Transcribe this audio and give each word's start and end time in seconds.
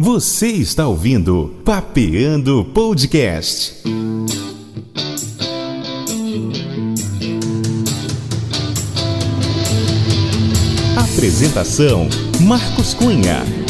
Você 0.00 0.46
está 0.46 0.86
ouvindo 0.86 1.56
Papeando 1.64 2.64
Podcast. 2.66 3.82
Apresentação: 10.96 12.08
Marcos 12.40 12.94
Cunha. 12.94 13.67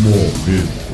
Momento. 0.00 0.84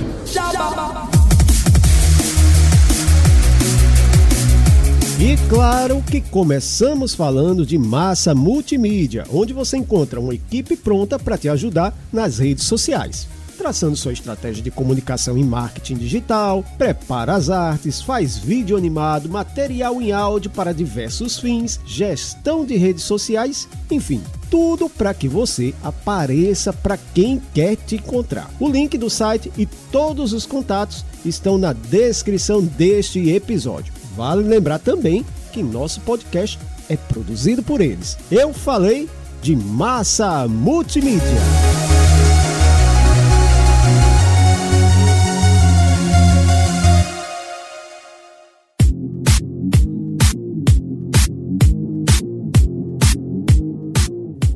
E 5.22 5.36
claro 5.50 6.02
que 6.10 6.18
começamos 6.18 7.14
falando 7.14 7.66
de 7.66 7.76
massa 7.76 8.34
multimídia, 8.34 9.26
onde 9.30 9.52
você 9.52 9.76
encontra 9.76 10.18
uma 10.18 10.34
equipe 10.34 10.74
pronta 10.74 11.18
para 11.18 11.36
te 11.36 11.46
ajudar 11.46 11.94
nas 12.10 12.38
redes 12.38 12.64
sociais. 12.64 13.28
Traçando 13.58 13.96
sua 13.96 14.14
estratégia 14.14 14.62
de 14.62 14.70
comunicação 14.70 15.36
em 15.36 15.44
marketing 15.44 15.96
digital, 15.96 16.64
prepara 16.78 17.34
as 17.34 17.50
artes, 17.50 18.00
faz 18.00 18.38
vídeo 18.38 18.78
animado, 18.78 19.28
material 19.28 20.00
em 20.00 20.10
áudio 20.10 20.50
para 20.50 20.72
diversos 20.72 21.38
fins, 21.38 21.78
gestão 21.84 22.64
de 22.64 22.78
redes 22.78 23.04
sociais, 23.04 23.68
enfim, 23.90 24.22
tudo 24.50 24.88
para 24.88 25.12
que 25.12 25.28
você 25.28 25.74
apareça 25.84 26.72
para 26.72 26.96
quem 26.96 27.42
quer 27.52 27.76
te 27.76 27.96
encontrar. 27.96 28.50
O 28.58 28.70
link 28.70 28.96
do 28.96 29.10
site 29.10 29.52
e 29.58 29.66
todos 29.92 30.32
os 30.32 30.46
contatos 30.46 31.04
estão 31.26 31.58
na 31.58 31.74
descrição 31.74 32.62
deste 32.62 33.28
episódio. 33.28 33.99
Vale 34.16 34.42
lembrar 34.42 34.78
também 34.78 35.24
que 35.52 35.62
nosso 35.62 36.00
podcast 36.00 36.58
é 36.88 36.96
produzido 36.96 37.62
por 37.62 37.80
eles. 37.80 38.16
Eu 38.30 38.52
falei 38.52 39.08
de 39.42 39.56
massa 39.56 40.46
multimídia. 40.48 41.20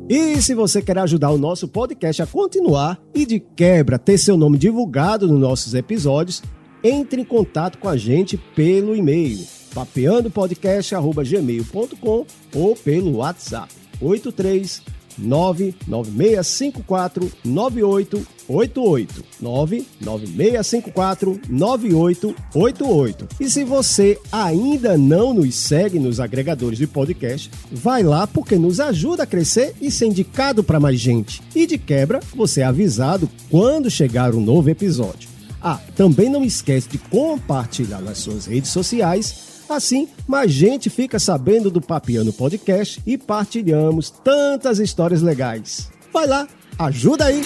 E 0.07 0.39
se 0.41 0.53
você 0.53 0.81
quer 0.81 0.97
ajudar 0.99 1.31
o 1.31 1.37
nosso 1.37 1.67
podcast 1.67 2.21
a 2.21 2.27
continuar 2.27 3.01
e 3.13 3.25
de 3.25 3.39
quebra 3.39 3.97
ter 3.97 4.17
seu 4.17 4.37
nome 4.37 4.57
divulgado 4.57 5.27
nos 5.27 5.39
nossos 5.39 5.73
episódios, 5.73 6.43
entre 6.85 7.21
em 7.21 7.25
contato 7.25 7.79
com 7.79 7.89
a 7.89 7.97
gente 7.97 8.37
pelo 8.37 8.95
e-mail 8.95 9.43
papeandopodcast.gmail.com 9.73 12.25
ou 12.53 12.75
pelo 12.75 13.15
WhatsApp 13.17 13.73
83 13.99 14.83
99654 15.17 17.31
9888 17.43 19.25
99654 19.41 21.41
9888 21.49 23.27
E 23.39 23.49
se 23.49 23.63
você 23.63 24.19
ainda 24.31 24.95
não 24.97 25.33
nos 25.33 25.55
segue 25.55 25.97
nos 25.99 26.19
agregadores 26.19 26.77
de 26.77 26.85
podcast, 26.85 27.49
vai 27.71 28.03
lá 28.03 28.27
porque 28.27 28.57
nos 28.57 28.79
ajuda 28.79 29.23
a 29.23 29.27
crescer 29.27 29.73
e 29.81 29.89
ser 29.89 30.05
indicado 30.07 30.63
para 30.63 30.79
mais 30.79 30.99
gente. 30.99 31.41
E 31.55 31.65
de 31.65 31.77
quebra, 31.77 32.19
você 32.35 32.61
é 32.61 32.65
avisado 32.65 33.29
quando 33.49 33.89
chegar 33.89 34.35
um 34.35 34.41
novo 34.41 34.69
episódio. 34.69 35.34
Ah, 35.67 35.79
também 35.95 36.29
não 36.29 36.43
esquece 36.43 36.87
de 36.87 36.97
compartilhar 36.97 37.99
nas 37.99 38.19
suas 38.19 38.45
redes 38.45 38.69
sociais 38.69 39.55
Assim, 39.67 40.07
mais 40.27 40.51
gente 40.51 40.89
fica 40.89 41.17
sabendo 41.17 41.71
do 41.71 41.81
Papiano 41.81 42.31
Podcast 42.31 43.01
e 43.05 43.17
partilhamos 43.17 44.11
tantas 44.11 44.77
histórias 44.79 45.21
legais. 45.21 45.91
Vai 46.13 46.27
lá, 46.27 46.47
ajuda 46.77 47.25
aí! 47.25 47.41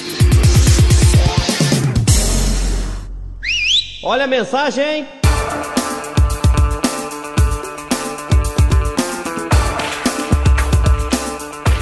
Olha 4.03 4.25
a 4.25 4.27
mensagem! 4.27 5.18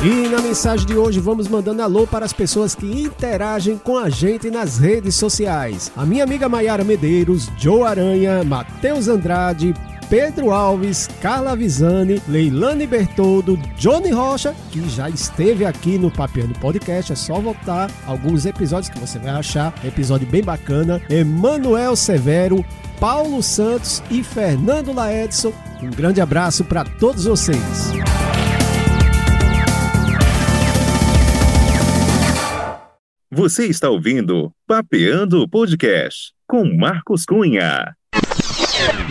E 0.03 0.29
na 0.29 0.39
mensagem 0.39 0.85
de 0.85 0.95
hoje 0.95 1.19
vamos 1.19 1.47
mandando 1.47 1.81
alô 1.81 2.05
para 2.05 2.23
as 2.23 2.31
pessoas 2.31 2.75
que 2.75 2.85
interagem 2.85 3.79
com 3.79 3.97
a 3.97 4.09
gente 4.09 4.51
nas 4.51 4.77
redes 4.77 5.15
sociais. 5.15 5.91
A 5.97 6.05
minha 6.05 6.23
amiga 6.23 6.47
Maiara 6.47 6.83
Medeiros, 6.83 7.49
Joe 7.57 7.81
Aranha, 7.81 8.43
Matheus 8.43 9.07
Andrade, 9.07 9.73
Pedro 10.07 10.51
Alves, 10.51 11.09
Carla 11.19 11.55
Visani, 11.55 12.21
Leilane 12.27 12.85
Bertoldo, 12.85 13.57
Johnny 13.75 14.11
Rocha, 14.11 14.55
que 14.71 14.87
já 14.87 15.09
esteve 15.09 15.65
aqui 15.65 15.97
no 15.97 16.11
Papiano 16.11 16.53
Podcast, 16.59 17.11
é 17.11 17.15
só 17.15 17.39
voltar 17.39 17.89
alguns 18.05 18.45
episódios 18.45 18.89
que 18.89 18.99
você 18.99 19.17
vai 19.17 19.31
achar, 19.31 19.73
episódio 19.83 20.27
bem 20.27 20.43
bacana, 20.43 21.01
Emanuel 21.09 21.95
Severo, 21.95 22.63
Paulo 22.99 23.41
Santos 23.41 24.03
e 24.11 24.23
Fernando 24.23 24.93
Laedson. 24.93 25.51
Um 25.81 25.89
grande 25.89 26.21
abraço 26.21 26.63
para 26.63 26.85
todos 26.85 27.25
vocês. 27.25 27.91
Você 33.37 33.67
está 33.67 33.87
ouvindo 33.87 34.51
Papeando 34.65 35.47
Podcast 35.47 36.33
com 36.47 36.65
Marcos 36.75 37.23
Cunha. 37.23 37.95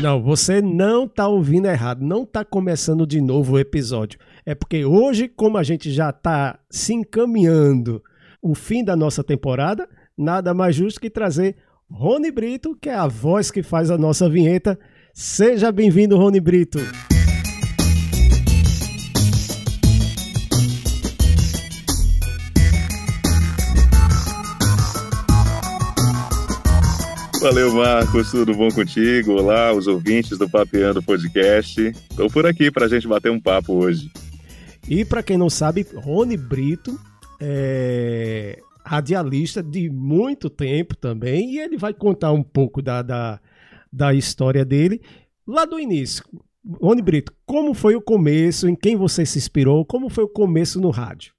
Não, 0.03 0.21
você 0.21 0.61
não 0.61 1.07
tá 1.07 1.29
ouvindo 1.29 1.69
errado, 1.69 2.05
não 2.05 2.27
tá 2.27 2.45
começando 2.45 3.07
de 3.07 3.21
novo 3.21 3.53
o 3.53 3.59
episódio. 3.61 4.19
É 4.45 4.53
porque 4.53 4.85
hoje, 4.85 5.29
como 5.29 5.57
a 5.57 5.63
gente 5.63 5.93
já 5.93 6.11
tá 6.11 6.59
se 6.69 6.93
encaminhando 6.93 8.03
o 8.43 8.53
fim 8.53 8.83
da 8.83 8.97
nossa 8.97 9.23
temporada, 9.23 9.89
nada 10.19 10.53
mais 10.53 10.75
justo 10.75 11.01
que 11.01 11.09
trazer 11.09 11.55
Rony 11.89 12.33
Brito, 12.33 12.77
que 12.83 12.89
é 12.89 12.97
a 12.97 13.07
voz 13.07 13.53
que 13.53 13.63
faz 13.63 13.93
a 13.93 13.97
nossa 13.97 14.29
vinheta. 14.29 14.77
Seja 15.15 15.71
bem-vindo, 15.71 16.17
Rony 16.17 16.41
Brito. 16.41 16.81
Valeu, 27.47 27.73
Marcos, 27.73 28.33
tudo 28.33 28.53
bom 28.57 28.69
contigo? 28.73 29.35
Olá, 29.35 29.73
os 29.73 29.87
ouvintes 29.87 30.37
do 30.37 30.51
Papeando 30.51 31.01
Podcast. 31.01 31.81
Estou 31.81 32.29
por 32.29 32.45
aqui 32.45 32.73
para 32.73 32.87
a 32.87 32.89
gente 32.89 33.07
bater 33.07 33.31
um 33.31 33.41
papo 33.41 33.73
hoje. 33.73 34.11
E 34.89 35.05
para 35.05 35.23
quem 35.23 35.39
não 35.39 35.49
sabe, 35.49 35.87
Rony 35.95 36.37
Brito 36.37 36.99
é 37.41 38.61
radialista 38.85 39.63
de 39.63 39.89
muito 39.89 40.51
tempo 40.51 40.97
também, 40.97 41.53
e 41.53 41.61
ele 41.61 41.77
vai 41.77 41.95
contar 41.95 42.33
um 42.33 42.43
pouco 42.43 42.83
da, 42.83 43.01
da, 43.01 43.41
da 43.93 44.13
história 44.13 44.65
dele 44.65 45.01
lá 45.47 45.65
do 45.65 45.79
início. 45.79 46.25
Rony 46.83 47.01
Brito, 47.01 47.33
como 47.47 47.75
foi 47.75 47.95
o 47.95 48.03
começo, 48.03 48.69
em 48.69 48.75
quem 48.75 48.97
você 48.97 49.25
se 49.25 49.39
inspirou, 49.39 49.87
como 49.87 50.11
foi 50.11 50.25
o 50.25 50.29
começo 50.29 50.81
no 50.81 50.91
rádio? 50.91 51.33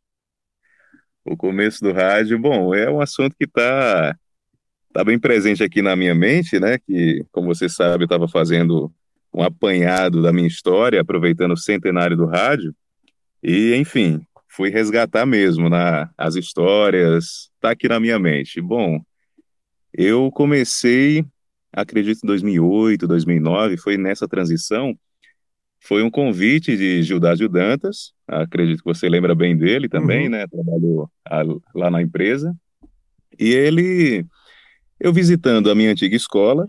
O 1.26 1.36
começo 1.36 1.84
do 1.84 1.92
rádio, 1.92 2.40
bom, 2.40 2.74
é 2.74 2.90
um 2.90 3.02
assunto 3.02 3.36
que 3.38 3.44
está 3.44 4.18
tá 4.98 5.04
bem 5.04 5.20
presente 5.20 5.64
aqui 5.64 5.80
na 5.80 5.96
minha 5.96 6.16
mente, 6.16 6.60
né? 6.60 6.80
Que, 6.80 7.24
como 7.32 7.54
você 7.54 7.70
sabe, 7.70 8.02
eu 8.02 8.06
estava 8.06 8.28
fazendo 8.28 8.92
um 9.32 9.44
apanhado 9.44 10.24
da 10.24 10.34
minha 10.34 10.48
história, 10.48 11.00
aproveitando 11.00 11.52
o 11.52 11.58
centenário 11.58 12.18
do 12.18 12.26
rádio. 12.26 12.74
E, 13.44 13.76
enfim, 13.76 14.20
fui 14.48 14.72
resgatar 14.72 15.24
mesmo 15.24 15.70
na, 15.70 16.10
as 16.18 16.36
histórias, 16.36 17.52
tá 17.62 17.70
aqui 17.70 17.88
na 17.88 18.00
minha 18.00 18.18
mente. 18.18 18.60
Bom, 18.60 19.00
eu 19.94 20.32
comecei, 20.32 21.24
acredito, 21.72 22.22
em 22.24 22.28
2008, 22.28 23.06
2009, 23.06 23.78
foi 23.78 23.98
nessa 24.00 24.28
transição. 24.28 24.98
Foi 25.80 26.02
um 26.02 26.10
convite 26.10 26.76
de 26.76 27.04
Gildásio 27.04 27.48
Dantas, 27.48 28.14
acredito 28.28 28.80
que 28.80 28.92
você 28.92 29.08
lembra 29.08 29.36
bem 29.36 29.56
dele 29.56 29.88
também, 29.88 30.24
uhum. 30.24 30.32
né? 30.32 30.48
Trabalhou 30.48 31.08
lá 31.76 31.92
na 31.92 32.02
empresa. 32.02 32.52
E 33.40 33.54
ele 33.54 34.26
eu 35.00 35.14
visitando 35.14 35.70
a 35.70 35.76
minha 35.76 35.92
antiga 35.92 36.16
escola, 36.16 36.68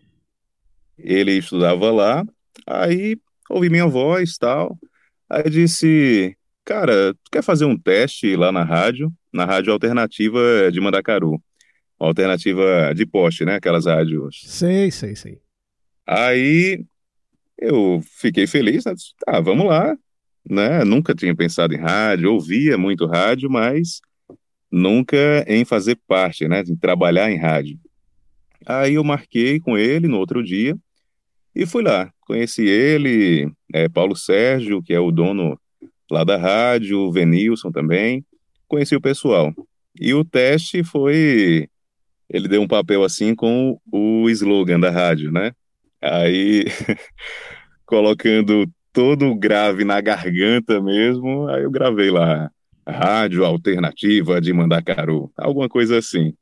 ele 0.99 1.33
estudava 1.33 1.91
lá, 1.91 2.25
aí 2.67 3.17
ouvi 3.49 3.71
minha 3.71 3.87
voz 3.87 4.37
tal, 4.37 4.79
aí 5.29 5.49
disse, 5.49 6.37
cara, 6.65 7.15
tu 7.15 7.31
quer 7.31 7.43
fazer 7.43 7.65
um 7.65 7.79
teste 7.79 8.37
lá 8.37 8.53
na 8.53 8.65
rádio, 8.65 9.13
na 9.33 9.45
rádio 9.45 9.73
alternativa 9.73 10.71
de 10.73 10.81
Mandacaru, 10.81 11.43
alternativa 11.99 12.93
de 12.95 13.07
poste, 13.07 13.45
né, 13.45 13.57
aquelas 13.57 13.87
rádios. 13.87 14.43
Sei, 14.45 14.91
sei, 14.91 15.17
sei. 15.17 15.41
Aí 16.07 16.85
eu 17.59 18.01
fiquei 18.03 18.47
feliz, 18.47 18.85
né? 18.85 18.95
Tá, 19.27 19.41
vamos 19.41 19.67
lá, 19.67 19.97
né? 20.49 20.85
Nunca 20.85 21.15
tinha 21.15 21.35
pensado 21.35 21.75
em 21.75 21.79
rádio, 21.79 22.33
ouvia 22.33 22.79
muito 22.79 23.05
rádio, 23.05 23.51
mas 23.51 24.01
nunca 24.71 25.45
em 25.47 25.65
fazer 25.65 25.99
parte, 26.07 26.47
né? 26.47 26.63
Em 26.67 26.77
trabalhar 26.77 27.31
em 27.31 27.37
rádio. 27.37 27.79
Aí 28.67 28.95
eu 28.95 29.05
marquei 29.05 29.61
com 29.61 29.77
ele 29.77 30.09
no 30.09 30.19
outro 30.19 30.43
dia 30.43 30.77
e 31.55 31.67
fui 31.67 31.83
lá. 31.83 32.11
Conheci 32.21 32.67
ele, 32.67 33.51
é, 33.73 33.89
Paulo 33.89 34.15
Sérgio, 34.15 34.83
que 34.83 34.93
é 34.93 35.01
o 35.01 35.11
dono 35.11 35.59
lá 36.11 36.25
da 36.25 36.37
rádio, 36.37 37.11
Venilson 37.11 37.71
também. 37.71 38.25
Conheci 38.67 38.95
o 38.95 39.01
pessoal. 39.01 39.53
E 39.99 40.15
o 40.15 40.25
teste 40.25 40.85
foi. 40.85 41.69
Ele 42.29 42.49
deu 42.49 42.61
um 42.61 42.69
papel 42.69 43.03
assim 43.03 43.35
com 43.35 43.79
o 43.91 44.29
slogan 44.29 44.79
da 44.79 44.91
rádio, 44.91 45.33
né? 45.33 45.53
Aí, 46.01 46.65
colocando 47.87 48.71
todo 48.93 49.35
grave 49.35 49.85
na 49.85 50.01
garganta 50.01 50.81
mesmo, 50.81 51.49
aí 51.49 51.63
eu 51.63 51.71
gravei 51.71 52.11
lá, 52.11 52.51
Rádio 52.87 53.45
Alternativa 53.45 54.41
de 54.41 54.53
Mandacaru, 54.53 55.31
alguma 55.37 55.69
coisa 55.69 55.99
assim. 55.99 56.35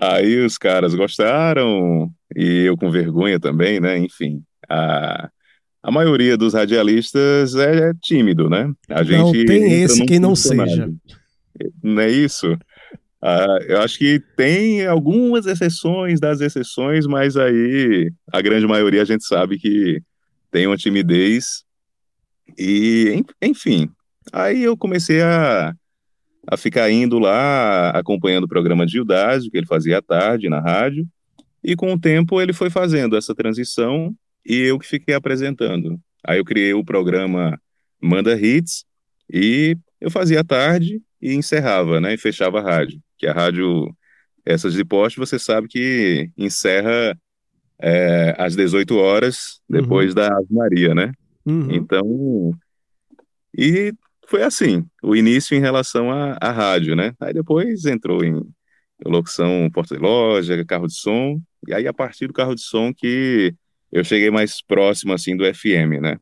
Aí 0.00 0.44
os 0.44 0.58
caras 0.58 0.94
gostaram, 0.94 2.10
e 2.34 2.64
eu 2.64 2.76
com 2.76 2.90
vergonha 2.90 3.40
também, 3.40 3.80
né? 3.80 3.98
Enfim, 3.98 4.42
a, 4.68 5.30
a 5.82 5.90
maioria 5.90 6.36
dos 6.36 6.54
radialistas 6.54 7.54
é, 7.54 7.90
é 7.90 7.92
tímido, 8.02 8.50
né? 8.50 8.72
A 8.90 9.02
gente 9.02 9.18
não 9.18 9.32
tem 9.32 9.82
esse 9.82 10.04
que 10.04 10.18
não 10.18 10.36
seja. 10.36 10.90
Não 11.82 12.02
é 12.02 12.10
isso? 12.10 12.52
Uh, 13.22 13.62
eu 13.66 13.80
acho 13.80 13.98
que 13.98 14.20
tem 14.36 14.86
algumas 14.86 15.46
exceções 15.46 16.20
das 16.20 16.40
exceções, 16.40 17.06
mas 17.06 17.36
aí 17.36 18.12
a 18.30 18.42
grande 18.42 18.66
maioria 18.66 19.02
a 19.02 19.06
gente 19.06 19.24
sabe 19.24 19.58
que 19.58 20.02
tem 20.50 20.66
uma 20.66 20.76
timidez. 20.76 21.64
E, 22.58 23.22
enfim, 23.42 23.90
aí 24.32 24.62
eu 24.62 24.76
comecei 24.76 25.22
a, 25.22 25.74
a 26.46 26.56
ficar 26.56 26.90
indo 26.90 27.18
lá, 27.18 27.90
acompanhando 27.90 28.44
o 28.44 28.48
programa 28.48 28.86
de 28.86 28.98
Ildásio, 28.98 29.50
que 29.50 29.56
ele 29.56 29.66
fazia 29.66 29.98
à 29.98 30.02
tarde 30.02 30.48
na 30.48 30.60
rádio, 30.60 31.06
e 31.62 31.74
com 31.74 31.92
o 31.92 31.98
tempo 31.98 32.40
ele 32.40 32.52
foi 32.52 32.70
fazendo 32.70 33.16
essa 33.16 33.34
transição 33.34 34.14
e 34.44 34.56
eu 34.60 34.78
que 34.78 34.86
fiquei 34.86 35.14
apresentando. 35.14 35.98
Aí 36.24 36.38
eu 36.38 36.44
criei 36.44 36.72
o 36.72 36.84
programa 36.84 37.60
Manda 38.00 38.38
Hits 38.40 38.84
e 39.32 39.76
eu 40.00 40.10
fazia 40.10 40.40
à 40.40 40.44
tarde 40.44 41.00
e 41.20 41.34
encerrava, 41.34 42.00
né, 42.00 42.14
e 42.14 42.18
fechava 42.18 42.60
a 42.60 42.62
rádio 42.62 43.00
que 43.18 43.26
a 43.26 43.32
rádio 43.32 43.94
essas 44.44 44.74
de 44.74 44.84
poste, 44.84 45.18
você 45.18 45.38
sabe 45.38 45.66
que 45.66 46.30
encerra 46.36 47.18
é, 47.80 48.34
às 48.38 48.54
18 48.54 48.94
horas, 48.96 49.60
depois 49.68 50.10
uhum. 50.10 50.14
da 50.14 50.26
Ave 50.28 50.46
Maria, 50.50 50.94
né? 50.94 51.12
Uhum. 51.44 51.72
Então, 51.72 52.52
e 53.56 53.92
foi 54.26 54.42
assim, 54.42 54.84
o 55.02 55.14
início 55.14 55.56
em 55.56 55.60
relação 55.60 56.10
à, 56.10 56.50
rádio, 56.50 56.94
né? 56.96 57.14
Aí 57.20 57.32
depois 57.32 57.84
entrou 57.84 58.24
em 58.24 58.42
locução 59.04 59.70
porta 59.72 59.94
de 59.94 60.00
loja, 60.00 60.64
carro 60.64 60.86
de 60.86 60.94
som, 60.94 61.40
e 61.66 61.74
aí 61.74 61.86
a 61.86 61.92
partir 61.92 62.26
do 62.26 62.32
carro 62.32 62.54
de 62.54 62.62
som 62.62 62.92
que 62.92 63.54
eu 63.92 64.02
cheguei 64.04 64.30
mais 64.30 64.60
próximo, 64.62 65.12
assim, 65.12 65.36
do 65.36 65.44
FM, 65.44 66.00
né? 66.00 66.18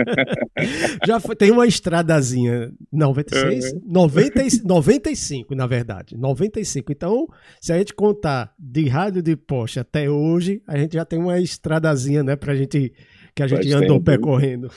Já 1.06 1.20
foi, 1.20 1.36
tem 1.36 1.50
uma 1.50 1.66
estradazinha. 1.66 2.72
96? 2.90 3.74
Uhum. 3.74 3.82
90, 3.84 4.42
95, 4.64 5.54
na 5.54 5.66
verdade. 5.66 6.16
95. 6.16 6.92
Então, 6.92 7.26
se 7.60 7.74
a 7.74 7.78
gente 7.78 7.92
contar 7.92 8.54
de 8.58 8.88
rádio 8.88 9.20
de 9.20 9.36
poste 9.36 9.78
até 9.78 10.08
hoje, 10.08 10.62
a 10.66 10.78
gente 10.78 10.94
já 10.94 11.04
tem 11.04 11.18
uma 11.18 11.38
estradazinha, 11.38 12.22
né, 12.22 12.36
pra 12.36 12.54
gente 12.54 12.90
que 13.34 13.42
a 13.42 13.46
gente 13.46 13.70
Faz 13.70 13.74
andou 13.74 13.98
tempo, 13.98 14.04
percorrendo. 14.04 14.70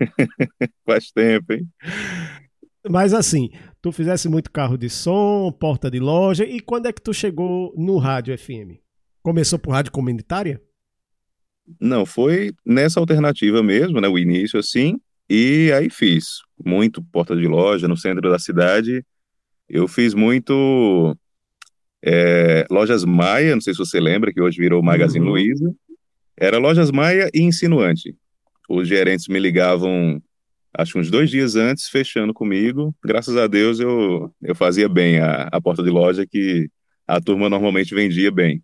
Faz 0.86 1.10
tempo, 1.10 1.52
hein? 1.52 1.68
Mas 2.88 3.12
assim, 3.14 3.50
tu 3.80 3.90
fizesse 3.90 4.28
muito 4.28 4.50
carro 4.50 4.76
de 4.76 4.88
som, 4.88 5.50
porta 5.52 5.90
de 5.90 5.98
loja, 5.98 6.44
e 6.44 6.60
quando 6.60 6.86
é 6.86 6.92
que 6.92 7.02
tu 7.02 7.12
chegou 7.12 7.74
no 7.76 7.98
rádio 7.98 8.36
FM? 8.36 8.78
Começou 9.22 9.58
por 9.58 9.72
rádio 9.72 9.92
comunitária? 9.92 10.60
Não, 11.80 12.06
foi 12.06 12.52
nessa 12.64 13.00
alternativa 13.00 13.62
mesmo, 13.62 14.00
né, 14.00 14.08
o 14.08 14.18
início 14.18 14.58
assim, 14.58 14.98
e 15.28 15.70
aí 15.72 15.90
fiz 15.90 16.40
muito 16.64 17.02
porta 17.02 17.36
de 17.36 17.46
loja 17.46 17.86
no 17.86 17.96
centro 17.96 18.30
da 18.30 18.38
cidade, 18.38 19.04
eu 19.68 19.86
fiz 19.86 20.14
muito 20.14 21.14
é, 22.02 22.66
Lojas 22.70 23.04
Maia, 23.04 23.54
não 23.54 23.60
sei 23.60 23.74
se 23.74 23.78
você 23.78 24.00
lembra, 24.00 24.32
que 24.32 24.40
hoje 24.40 24.58
virou 24.58 24.82
Magazine 24.82 25.24
uhum. 25.24 25.32
Luiza, 25.32 25.74
era 26.36 26.58
Lojas 26.58 26.90
Maia 26.90 27.28
e 27.34 27.42
Insinuante. 27.42 28.16
Os 28.68 28.88
gerentes 28.88 29.28
me 29.28 29.38
ligavam 29.38 30.22
acho 30.78 30.92
que 30.92 30.98
uns 31.00 31.10
dois 31.10 31.28
dias 31.28 31.56
antes, 31.56 31.88
fechando 31.88 32.32
comigo. 32.32 32.94
Graças 33.04 33.36
a 33.36 33.48
Deus 33.48 33.80
eu, 33.80 34.32
eu 34.40 34.54
fazia 34.54 34.88
bem 34.88 35.18
a, 35.18 35.48
a 35.50 35.60
porta 35.60 35.82
de 35.82 35.90
loja 35.90 36.24
que 36.24 36.70
a 37.06 37.20
turma 37.20 37.48
normalmente 37.48 37.94
vendia 37.94 38.30
bem. 38.30 38.62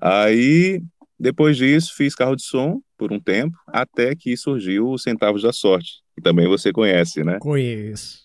Aí, 0.00 0.82
depois 1.18 1.56
disso, 1.56 1.94
fiz 1.96 2.14
carro 2.14 2.36
de 2.36 2.42
som 2.42 2.82
por 2.98 3.10
um 3.10 3.18
tempo, 3.18 3.56
até 3.68 4.14
que 4.14 4.36
surgiu 4.36 4.90
o 4.90 4.98
Centavos 4.98 5.42
da 5.42 5.52
Sorte, 5.52 6.02
que 6.14 6.20
também 6.20 6.46
você 6.46 6.72
conhece, 6.72 7.24
né? 7.24 7.38
Conheço. 7.40 8.24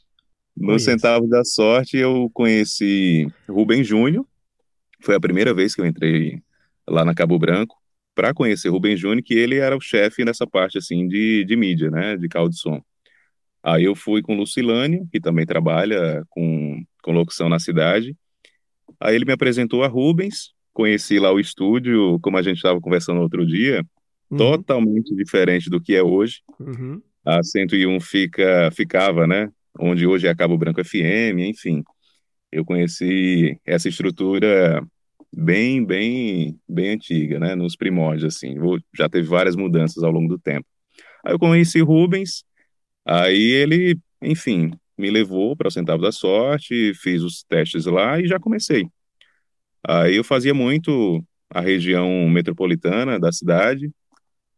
No 0.57 0.67
Conheço. 0.67 0.85
Centavos 0.85 1.29
da 1.29 1.45
Sorte 1.45 1.95
eu 1.95 2.29
conheci 2.33 3.27
Rubem 3.47 3.81
Júnior, 3.81 4.25
foi 4.99 5.15
a 5.15 5.19
primeira 5.19 5.53
vez 5.53 5.73
que 5.73 5.79
eu 5.79 5.85
entrei 5.85 6.41
lá 6.85 7.05
na 7.05 7.15
Cabo 7.15 7.39
Branco 7.39 7.77
para 8.13 8.33
conhecer 8.33 8.67
Rubem 8.67 8.97
Júnior, 8.97 9.23
que 9.23 9.33
ele 9.33 9.55
era 9.55 9.77
o 9.77 9.79
chefe 9.79 10.25
nessa 10.25 10.45
parte 10.45 10.77
assim 10.77 11.07
de, 11.07 11.45
de 11.45 11.55
mídia, 11.55 11.89
né, 11.89 12.17
de 12.17 12.27
carro 12.27 12.49
de 12.49 12.59
som. 12.59 12.81
Aí 13.63 13.83
eu 13.83 13.95
fui 13.95 14.21
com 14.21 14.35
Lucilane, 14.35 15.07
que 15.11 15.19
também 15.19 15.45
trabalha 15.45 16.23
com, 16.29 16.83
com 17.03 17.11
locução 17.11 17.49
na 17.49 17.59
cidade. 17.59 18.15
Aí 18.99 19.15
ele 19.15 19.25
me 19.25 19.33
apresentou 19.33 19.83
a 19.83 19.87
Rubens, 19.87 20.53
conheci 20.73 21.19
lá 21.19 21.31
o 21.31 21.39
estúdio, 21.39 22.19
como 22.21 22.37
a 22.37 22.41
gente 22.41 22.57
estava 22.57 22.79
conversando 22.79 23.21
outro 23.21 23.45
dia, 23.45 23.85
uhum. 24.29 24.37
totalmente 24.37 25.13
diferente 25.15 25.69
do 25.69 25.81
que 25.81 25.95
é 25.95 26.01
hoje. 26.01 26.41
Uhum. 26.59 27.01
A 27.25 27.43
101 27.43 27.99
fica, 27.99 28.69
ficava, 28.71 29.27
né, 29.27 29.51
onde 29.77 30.07
hoje 30.07 30.27
é 30.27 30.35
Cabo 30.35 30.57
Branco 30.57 30.83
FM, 30.83 31.39
enfim. 31.39 31.83
Eu 32.51 32.65
conheci 32.65 33.59
essa 33.65 33.87
estrutura 33.87 34.83
bem, 35.31 35.85
bem, 35.85 36.59
bem 36.67 36.91
antiga, 36.91 37.39
né? 37.39 37.55
Nos 37.55 37.75
primórdios, 37.75 38.35
assim. 38.35 38.55
Já 38.95 39.07
teve 39.07 39.27
várias 39.27 39.55
mudanças 39.55 40.03
ao 40.03 40.11
longo 40.11 40.27
do 40.27 40.39
tempo. 40.39 40.65
Aí 41.23 41.33
eu 41.33 41.39
conheci 41.39 41.79
Rubens, 41.81 42.43
aí 43.05 43.51
ele, 43.51 43.99
enfim, 44.21 44.71
me 44.97 45.09
levou 45.09 45.55
para 45.55 45.67
o 45.67 45.71
Centavo 45.71 46.01
da 46.01 46.11
Sorte, 46.11 46.93
fiz 46.93 47.23
os 47.23 47.43
testes 47.43 47.85
lá 47.85 48.19
e 48.19 48.27
já 48.27 48.39
comecei. 48.39 48.87
Aí 49.83 50.15
eu 50.15 50.23
fazia 50.23 50.53
muito 50.53 51.23
a 51.49 51.61
região 51.61 52.29
metropolitana 52.29 53.19
da 53.19 53.31
cidade, 53.31 53.91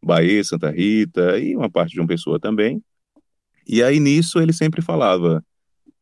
Bahia, 0.04 0.44
Santa 0.44 0.72
Rita 0.72 1.38
e 1.38 1.56
uma 1.56 1.70
parte 1.70 1.94
de 1.94 2.00
uma 2.00 2.08
pessoa 2.08 2.40
também. 2.40 2.84
E 3.68 3.84
aí 3.84 4.00
nisso 4.00 4.40
ele 4.40 4.52
sempre 4.52 4.82
falava: 4.82 5.44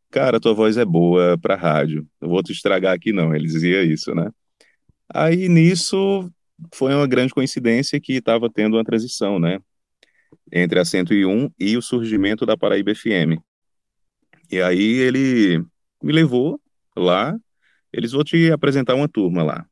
Cara, 0.09 0.39
tua 0.39 0.53
voz 0.53 0.77
é 0.77 0.85
boa 0.85 1.37
para 1.37 1.55
rádio, 1.55 2.07
não 2.21 2.29
vou 2.29 2.41
te 2.41 2.51
estragar 2.51 2.93
aqui 2.95 3.11
não. 3.11 3.35
Ele 3.35 3.45
dizia 3.45 3.83
isso, 3.83 4.15
né? 4.15 4.31
Aí 5.13 5.49
nisso 5.49 6.31
foi 6.73 6.93
uma 6.93 7.07
grande 7.07 7.33
coincidência 7.33 7.99
que 7.99 8.13
estava 8.13 8.49
tendo 8.49 8.77
uma 8.77 8.83
transição, 8.83 9.39
né? 9.39 9.59
Entre 10.51 10.79
a 10.79 10.85
101 10.85 11.51
e 11.59 11.77
o 11.77 11.81
surgimento 11.81 12.45
da 12.45 12.57
Paraíba 12.57 12.93
FM. 12.93 13.39
E 14.51 14.61
aí 14.61 14.97
ele 14.97 15.63
me 16.01 16.11
levou 16.11 16.59
lá, 16.95 17.37
eles 17.93 18.11
vão 18.11 18.23
te 18.23 18.51
apresentar 18.51 18.95
uma 18.95 19.07
turma 19.07 19.43
lá. 19.43 19.65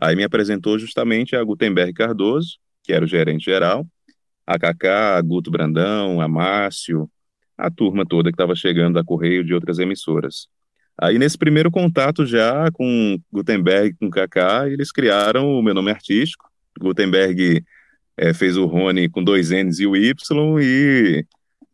Aí 0.00 0.16
me 0.16 0.24
apresentou 0.24 0.78
justamente 0.78 1.36
a 1.36 1.44
Gutenberg 1.44 1.92
Cardoso, 1.92 2.58
que 2.82 2.92
era 2.92 3.04
o 3.04 3.08
gerente 3.08 3.44
geral, 3.44 3.86
a 4.46 4.58
Cacá, 4.58 5.16
a 5.16 5.22
Guto 5.22 5.50
Brandão, 5.50 6.20
a 6.20 6.26
Márcio, 6.26 7.10
a 7.56 7.70
turma 7.70 8.06
toda 8.06 8.30
que 8.30 8.34
estava 8.34 8.54
chegando 8.54 8.94
da 8.94 9.04
Correio 9.04 9.44
de 9.44 9.52
outras 9.52 9.78
emissoras. 9.78 10.48
Aí, 10.96 11.18
nesse 11.18 11.38
primeiro 11.38 11.70
contato 11.70 12.26
já 12.26 12.70
com 12.72 13.18
Gutenberg, 13.32 13.96
com 13.98 14.10
Kaká, 14.10 14.68
eles 14.68 14.90
criaram 14.90 15.46
o 15.46 15.62
meu 15.62 15.74
nome 15.74 15.90
artístico. 15.90 16.50
Gutenberg 16.78 17.64
é, 18.20 18.34
fez 18.34 18.54
o 18.58 18.66
Rony 18.66 19.08
com 19.08 19.24
dois 19.24 19.50
N's 19.50 19.80
e 19.80 19.86
o 19.86 19.96
Y, 19.96 20.14
e 20.60 21.24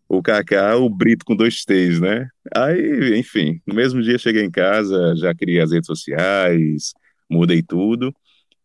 o 0.09 0.23
Kaká, 0.23 0.77
o 0.77 0.89
Brito 0.89 1.25
com 1.25 1.35
dois 1.35 1.65
T's, 1.65 2.01
né? 2.01 2.29
Aí, 2.55 3.19
enfim, 3.19 3.61
no 3.67 3.75
mesmo 3.75 4.01
dia 4.01 4.17
cheguei 4.17 4.45
em 4.45 4.51
casa, 4.51 5.17
já 5.17 5.35
criei 5.35 5.61
as 5.61 5.73
redes 5.73 5.89
sociais, 5.89 6.95
mudei 7.29 7.65
tudo. 7.65 8.15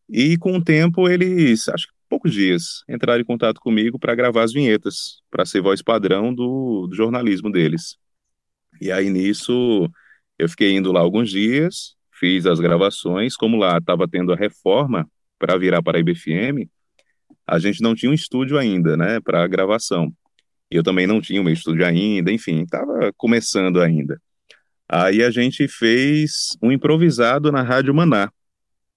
E 0.07 0.37
com 0.37 0.57
o 0.57 0.63
tempo 0.63 1.09
eles, 1.09 1.67
acho 1.69 1.87
que 1.87 1.93
poucos 2.07 2.33
dias, 2.33 2.83
entraram 2.87 3.21
em 3.21 3.25
contato 3.25 3.59
comigo 3.59 3.97
para 3.97 4.13
gravar 4.13 4.43
as 4.43 4.53
vinhetas, 4.53 5.21
para 5.31 5.43
ser 5.45 5.61
voz 5.61 5.81
padrão 5.81 6.31
do, 6.33 6.85
do, 6.87 6.95
jornalismo 6.95 7.51
deles. 7.51 7.97
E 8.79 8.91
aí 8.91 9.09
nisso 9.09 9.89
eu 10.37 10.47
fiquei 10.49 10.75
indo 10.75 10.91
lá 10.91 10.99
alguns 10.99 11.31
dias, 11.31 11.95
fiz 12.11 12.45
as 12.45 12.59
gravações, 12.59 13.35
como 13.35 13.57
lá 13.57 13.77
estava 13.79 14.07
tendo 14.07 14.33
a 14.33 14.35
reforma 14.35 15.09
para 15.39 15.57
virar 15.57 15.81
para 15.81 15.97
a 15.97 16.01
IBFM, 16.01 16.69
a 17.51 17.59
gente 17.59 17.81
não 17.81 17.93
tinha 17.93 18.09
um 18.09 18.13
estúdio 18.13 18.57
ainda, 18.57 18.95
né, 18.95 19.19
para 19.19 19.45
gravação. 19.45 20.09
Eu 20.69 20.81
também 20.81 21.05
não 21.05 21.19
tinha 21.19 21.41
o 21.41 21.43
meu 21.43 21.53
estúdio 21.53 21.85
ainda, 21.85 22.31
enfim, 22.31 22.63
estava 22.63 23.11
começando 23.17 23.81
ainda. 23.81 24.21
Aí 24.87 25.21
a 25.21 25.29
gente 25.29 25.67
fez 25.67 26.57
um 26.63 26.71
improvisado 26.71 27.51
na 27.51 27.61
Rádio 27.61 27.93
Maná, 27.93 28.31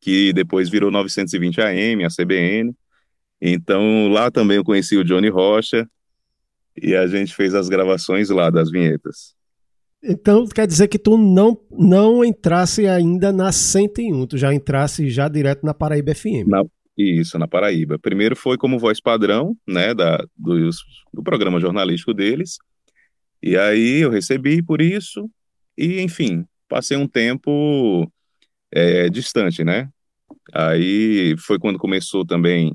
que 0.01 0.33
depois 0.33 0.71
virou 0.71 0.89
920 0.89 1.61
AM, 1.63 2.05
a 2.05 2.09
CBN. 2.09 2.73
Então 3.43 4.07
lá 4.07 4.31
também 4.31 4.57
eu 4.59 4.65
conheci 4.65 4.97
o 4.97 5.05
Johnny 5.05 5.29
Rocha 5.29 5.89
e 6.81 6.95
a 6.95 7.09
gente 7.09 7.35
fez 7.35 7.57
as 7.57 7.69
gravações 7.69 8.31
lá 8.31 8.51
das 8.51 8.71
vinhetas. 8.71 9.35
Então 10.01 10.47
quer 10.47 10.69
dizer 10.69 10.87
que 10.87 10.99
tu 10.99 11.19
não 11.19 11.59
não 11.73 12.25
entrasse 12.25 12.87
ainda 12.87 13.33
na 13.33 13.51
101, 13.51 14.29
tu 14.29 14.39
já 14.39 14.55
entrasse 14.55 15.11
já 15.11 15.29
direto 15.29 15.67
na 15.67 15.75
Paraíba 15.75 16.15
FM. 16.15 16.47
Na, 16.47 16.63
isso, 16.97 17.39
na 17.39 17.49
Paraíba. 17.49 17.99
Primeiro 17.99 18.37
foi 18.37 18.57
como 18.57 18.79
voz 18.79 19.01
padrão, 19.01 19.57
né, 19.67 19.95
da, 19.95 20.19
do, 20.37 20.71
do 21.13 21.23
programa 21.23 21.61
jornalístico 21.61 22.15
deles. 22.15 22.59
E 23.43 23.57
aí 23.57 24.01
eu 24.01 24.11
recebi 24.11 24.63
por 24.63 24.81
isso, 24.81 25.31
e 25.77 26.01
enfim, 26.01 26.47
passei 26.69 26.97
um 26.97 27.07
tempo 27.07 28.11
é, 28.73 29.09
distante, 29.11 29.63
né? 29.65 29.89
Aí 30.53 31.37
foi 31.39 31.59
quando 31.59 31.79
começou 31.79 32.25
também 32.25 32.75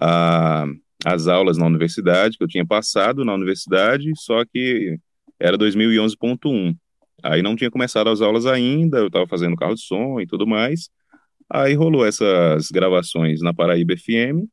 a, 0.00 0.66
as 1.04 1.26
aulas 1.26 1.56
na 1.58 1.66
universidade, 1.66 2.36
que 2.36 2.44
eu 2.44 2.48
tinha 2.48 2.66
passado 2.66 3.24
na 3.24 3.34
universidade, 3.34 4.10
só 4.16 4.44
que 4.44 4.98
era 5.38 5.56
2011.1. 5.58 6.76
Aí 7.22 7.42
não 7.42 7.56
tinha 7.56 7.70
começado 7.70 8.08
as 8.08 8.20
aulas 8.20 8.46
ainda, 8.46 8.98
eu 8.98 9.06
estava 9.08 9.26
fazendo 9.26 9.56
carro 9.56 9.74
de 9.74 9.82
som 9.82 10.20
e 10.20 10.26
tudo 10.26 10.46
mais. 10.46 10.88
Aí 11.52 11.74
rolou 11.74 12.06
essas 12.06 12.70
gravações 12.70 13.40
na 13.42 13.52
Paraíba 13.52 13.96
FM, 13.96 14.46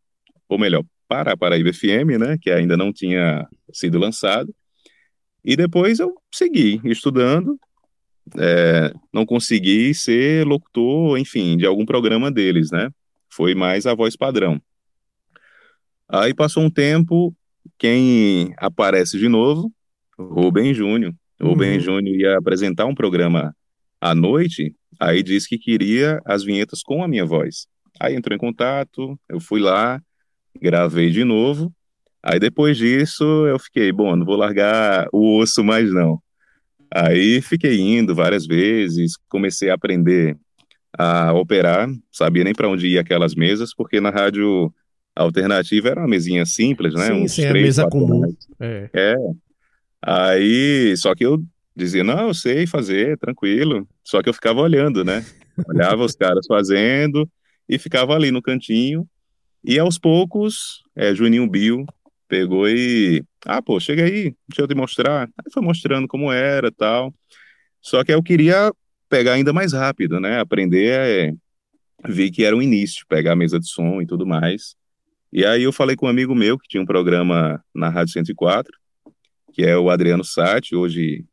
ou 0.49 0.57
melhor, 0.57 0.83
para 1.07 1.33
a 1.33 1.37
Paraíba 1.37 1.71
FM, 1.71 2.17
né, 2.19 2.37
que 2.41 2.49
ainda 2.49 2.75
não 2.75 2.91
tinha 2.91 3.47
sido 3.71 3.99
lançado. 3.99 4.53
E 5.45 5.55
depois 5.55 5.99
eu 5.99 6.15
segui 6.31 6.81
estudando, 6.83 7.57
é, 8.37 8.91
não 9.13 9.25
consegui 9.25 9.93
ser 9.93 10.45
locutor, 10.45 11.17
enfim, 11.17 11.55
de 11.55 11.65
algum 11.65 11.85
programa 11.85 12.31
deles, 12.31 12.71
né? 12.71 12.89
Foi 13.29 13.55
mais 13.55 13.85
a 13.85 13.93
voz 13.93 14.15
padrão. 14.17 14.59
Aí 16.09 16.33
passou 16.33 16.63
um 16.63 16.69
tempo, 16.69 17.33
quem 17.77 18.53
aparece 18.57 19.17
de 19.17 19.29
novo? 19.29 19.71
Rubem 20.17 20.73
Júnior. 20.73 21.13
Uhum. 21.39 21.49
Rubem 21.49 21.79
Júnior 21.79 22.15
ia 22.15 22.37
apresentar 22.37 22.85
um 22.85 22.95
programa 22.95 23.55
à 24.01 24.15
noite 24.15 24.75
Aí 24.99 25.21
disse 25.21 25.47
que 25.47 25.57
queria 25.57 26.21
as 26.25 26.43
vinhetas 26.43 26.81
com 26.81 27.03
a 27.03 27.07
minha 27.07 27.25
voz. 27.25 27.67
Aí 27.99 28.15
entrou 28.15 28.35
em 28.35 28.39
contato, 28.39 29.19
eu 29.29 29.39
fui 29.39 29.59
lá, 29.59 30.01
gravei 30.61 31.09
de 31.09 31.23
novo. 31.23 31.73
Aí 32.21 32.39
depois 32.39 32.77
disso 32.77 33.23
eu 33.47 33.57
fiquei, 33.59 33.91
bom, 33.91 34.15
não 34.15 34.25
vou 34.25 34.35
largar 34.35 35.07
o 35.13 35.37
osso 35.37 35.63
mais 35.63 35.91
não. 35.91 36.21
Aí 36.93 37.41
fiquei 37.41 37.79
indo 37.79 38.15
várias 38.15 38.45
vezes, 38.45 39.13
comecei 39.29 39.69
a 39.69 39.75
aprender 39.75 40.37
a 40.97 41.33
operar, 41.33 41.87
sabia 42.11 42.43
nem 42.43 42.53
para 42.53 42.69
onde 42.69 42.87
ia 42.87 43.01
aquelas 43.01 43.35
mesas, 43.35 43.73
porque 43.73 43.99
na 43.99 44.09
rádio 44.09 44.73
alternativa 45.15 45.89
era 45.89 46.01
uma 46.01 46.07
mesinha 46.07 46.45
simples, 46.45 46.93
né? 46.93 47.07
Sim, 47.07 47.23
Uns 47.23 47.31
sim, 47.33 47.47
três, 47.47 47.79
a 47.79 47.83
mesa 47.83 47.89
comum. 47.89 48.23
É. 48.59 48.89
é. 48.93 49.15
Aí, 50.01 50.95
só 50.97 51.13
que 51.13 51.25
eu 51.25 51.43
dizia, 51.77 52.03
não, 52.03 52.27
eu 52.27 52.33
sei 52.33 52.65
fazer, 52.65 53.17
tranquilo. 53.17 53.87
Só 54.03 54.21
que 54.21 54.29
eu 54.29 54.33
ficava 54.33 54.59
olhando, 54.61 55.05
né? 55.05 55.23
Olhava 55.67 56.03
os 56.03 56.15
caras 56.15 56.45
fazendo 56.47 57.29
e 57.69 57.77
ficava 57.77 58.15
ali 58.15 58.31
no 58.31 58.41
cantinho. 58.41 59.07
E 59.63 59.77
aos 59.77 59.99
poucos, 59.99 60.83
é, 60.95 61.13
Juninho 61.13 61.47
Bill 61.47 61.85
pegou 62.27 62.67
e, 62.67 63.23
ah, 63.45 63.61
pô, 63.61 63.79
chega 63.79 64.03
aí, 64.03 64.35
deixa 64.47 64.61
eu 64.61 64.67
te 64.67 64.75
mostrar. 64.75 65.29
Aí 65.37 65.51
foi 65.53 65.61
mostrando 65.61 66.07
como 66.07 66.31
era 66.31 66.71
tal. 66.71 67.13
Só 67.81 68.03
que 68.03 68.11
eu 68.11 68.23
queria 68.23 68.71
pegar 69.07 69.33
ainda 69.33 69.53
mais 69.53 69.71
rápido, 69.73 70.19
né? 70.19 70.39
Aprender, 70.39 70.91
é, 70.91 71.33
vi 72.07 72.31
que 72.31 72.43
era 72.43 72.55
o 72.55 72.61
início, 72.61 73.05
pegar 73.07 73.33
a 73.33 73.35
mesa 73.35 73.59
de 73.59 73.69
som 73.69 74.01
e 74.01 74.05
tudo 74.05 74.25
mais. 74.25 74.75
E 75.31 75.45
aí 75.45 75.63
eu 75.63 75.71
falei 75.71 75.95
com 75.95 76.07
um 76.07 76.09
amigo 76.09 76.33
meu 76.33 76.57
que 76.57 76.67
tinha 76.67 76.81
um 76.81 76.85
programa 76.85 77.63
na 77.73 77.89
Rádio 77.89 78.13
104, 78.13 78.71
que 79.53 79.63
é 79.63 79.77
o 79.77 79.89
Adriano 79.89 80.23
Sati, 80.23 80.75
hoje 80.75 81.25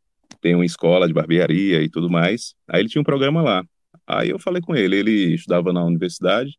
tem 0.45 0.55
uma 0.55 0.67
escola 0.67 1.09
de 1.09 1.15
barbearia 1.15 1.83
e 1.83 1.89
tudo 1.89 2.11
mais. 2.11 2.55
Aí 2.69 2.83
ele 2.83 2.89
tinha 2.91 3.01
um 3.01 3.05
programa 3.05 3.41
lá. 3.41 3.65
Aí 4.07 4.29
eu 4.29 4.39
falei 4.39 4.61
com 4.61 4.77
ele, 4.77 4.95
ele 4.95 5.35
estudava 5.35 5.73
na 5.73 5.83
universidade. 5.83 6.59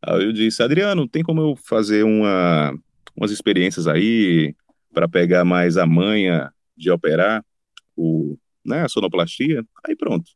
Aí 0.00 0.24
eu 0.24 0.32
disse, 0.32 0.62
Adriano, 0.62 1.06
tem 1.06 1.22
como 1.22 1.42
eu 1.42 1.54
fazer 1.54 2.02
uma, 2.02 2.72
umas 3.14 3.30
experiências 3.30 3.86
aí 3.86 4.54
para 4.90 5.06
pegar 5.06 5.44
mais 5.44 5.76
a 5.76 5.84
manha 5.84 6.50
de 6.74 6.90
operar 6.90 7.44
o, 7.94 8.38
né, 8.64 8.84
a 8.84 8.88
sonoplastia? 8.88 9.62
Aí 9.86 9.94
pronto. 9.94 10.30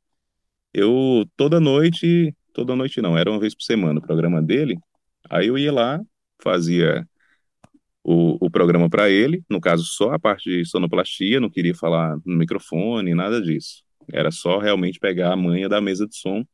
Eu 0.75 1.25
toda 1.39 1.59
noite, 1.59 2.35
toda 2.53 2.77
noite 2.77 3.01
não, 3.01 3.17
era 3.17 3.31
uma 3.31 3.41
vez 3.41 3.55
por 3.55 3.63
semana 3.63 3.99
o 3.99 4.03
programa 4.03 4.43
dele. 4.43 4.77
Aí 5.31 5.47
eu 5.47 5.57
ia 5.57 5.73
lá, 5.73 6.03
fazia 6.43 7.09
o, 8.05 8.37
o 8.47 8.51
programa 8.51 8.89
para 8.91 9.09
ele, 9.09 9.43
no 9.49 9.59
caso 9.59 9.85
só 9.85 10.13
a 10.13 10.19
parte 10.19 10.51
de 10.51 10.65
sonoplastia, 10.67 11.41
não 11.41 11.49
queria 11.49 11.75
falar 11.75 12.19
no 12.25 12.37
microfone, 12.37 13.15
nada 13.15 13.41
disso. 13.41 13.83
Era 14.13 14.31
só 14.31 14.59
realmente 14.59 15.01
pegar 15.01 15.33
a 15.33 15.37
manha 15.37 15.69
da 15.69 15.81
mesa 15.81 16.07
de 16.07 16.15
som, 16.15 16.45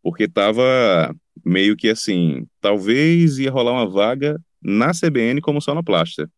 porque 0.00 0.24
estava 0.24 1.14
meio 1.44 1.76
que 1.76 1.88
assim, 1.88 2.46
talvez 2.60 3.38
ia 3.38 3.50
rolar 3.50 3.72
uma 3.72 3.90
vaga 3.90 4.40
na 4.62 4.92
CBN 4.92 5.40
como 5.40 5.60
sonoplasta. 5.60 6.30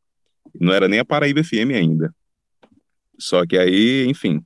Não 0.59 0.73
era 0.73 0.89
nem 0.89 0.99
a 0.99 1.05
Paraíba 1.05 1.45
FM 1.45 1.75
ainda. 1.75 2.15
Só 3.19 3.45
que 3.47 3.59
aí, 3.59 4.07
enfim, 4.07 4.41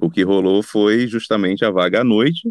o 0.00 0.08
que 0.08 0.22
rolou 0.22 0.62
foi 0.62 1.08
justamente 1.08 1.64
a 1.64 1.70
vaga 1.70 2.02
à 2.02 2.04
noite 2.04 2.48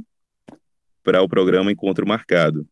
para 1.01 1.21
o 1.21 1.29
programa 1.29 1.71
Encontro 1.71 2.05
Marcado 2.05 2.67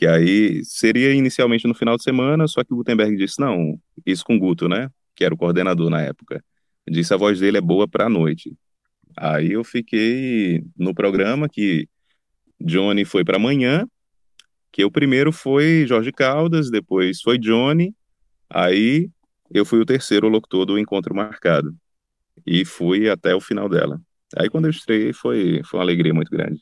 que 0.00 0.06
aí 0.06 0.64
seria 0.64 1.12
inicialmente 1.12 1.68
no 1.68 1.74
final 1.74 1.94
de 1.94 2.02
semana, 2.02 2.48
só 2.48 2.64
que 2.64 2.72
o 2.72 2.76
Gutenberg 2.78 3.14
disse, 3.18 3.38
não, 3.38 3.78
isso 4.06 4.24
com 4.24 4.34
o 4.34 4.38
Guto, 4.38 4.66
né, 4.66 4.90
que 5.14 5.22
era 5.22 5.34
o 5.34 5.36
coordenador 5.36 5.90
na 5.90 6.00
época, 6.00 6.42
disse 6.88 7.12
a 7.12 7.18
voz 7.18 7.38
dele 7.38 7.58
é 7.58 7.60
boa 7.60 7.86
para 7.86 8.06
a 8.06 8.08
noite. 8.08 8.56
Aí 9.14 9.52
eu 9.52 9.62
fiquei 9.62 10.64
no 10.74 10.94
programa 10.94 11.50
que 11.50 11.86
Johnny 12.58 13.04
foi 13.04 13.26
para 13.26 13.36
amanhã, 13.36 13.86
que 14.72 14.82
o 14.86 14.90
primeiro 14.90 15.32
foi 15.32 15.84
Jorge 15.86 16.12
Caldas, 16.12 16.70
depois 16.70 17.20
foi 17.20 17.36
Johnny, 17.36 17.94
aí 18.48 19.10
eu 19.50 19.66
fui 19.66 19.80
o 19.80 19.84
terceiro 19.84 20.30
locutor 20.30 20.64
do 20.64 20.78
encontro 20.78 21.14
marcado 21.14 21.76
e 22.46 22.64
fui 22.64 23.10
até 23.10 23.34
o 23.34 23.40
final 23.40 23.68
dela. 23.68 24.00
Aí 24.34 24.48
quando 24.48 24.64
eu 24.64 24.70
estreiei 24.70 25.12
foi, 25.12 25.60
foi 25.62 25.78
uma 25.78 25.84
alegria 25.84 26.14
muito 26.14 26.30
grande. 26.30 26.58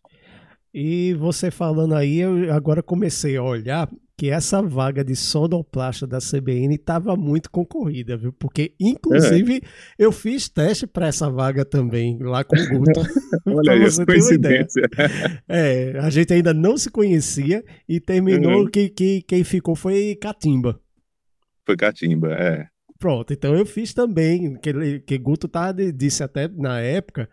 E 0.80 1.12
você 1.14 1.50
falando 1.50 1.92
aí, 1.92 2.18
eu 2.20 2.54
agora 2.54 2.84
comecei 2.84 3.36
a 3.36 3.42
olhar 3.42 3.90
que 4.16 4.30
essa 4.30 4.62
vaga 4.62 5.02
de 5.02 5.16
sonoplasta 5.16 6.06
da 6.06 6.18
CBN 6.18 6.76
estava 6.76 7.16
muito 7.16 7.50
concorrida, 7.50 8.16
viu? 8.16 8.32
Porque, 8.32 8.76
inclusive, 8.78 9.56
é. 9.56 9.60
eu 9.98 10.12
fiz 10.12 10.48
teste 10.48 10.86
para 10.86 11.08
essa 11.08 11.28
vaga 11.28 11.64
também, 11.64 12.16
lá 12.20 12.44
com 12.44 12.54
o 12.54 12.68
Guto. 12.68 13.00
Olha 13.44 13.74
isso, 13.84 14.06
coincidência. 14.06 14.82
É, 15.48 15.98
a 15.98 16.10
gente 16.10 16.32
ainda 16.32 16.54
não 16.54 16.76
se 16.76 16.92
conhecia 16.92 17.64
e 17.88 17.98
terminou 17.98 18.60
uhum. 18.60 18.70
que, 18.70 18.88
que 18.88 19.22
quem 19.22 19.42
ficou 19.42 19.74
foi 19.74 20.14
Catimba. 20.14 20.78
Foi 21.66 21.76
Catimba, 21.76 22.32
é. 22.34 22.66
Pronto, 23.00 23.32
então 23.32 23.52
eu 23.52 23.66
fiz 23.66 23.92
também, 23.92 24.54
que, 24.60 25.00
que 25.00 25.18
Guto 25.18 25.48
tá, 25.48 25.72
disse 25.72 26.22
até 26.22 26.46
na 26.46 26.80
época 26.80 27.28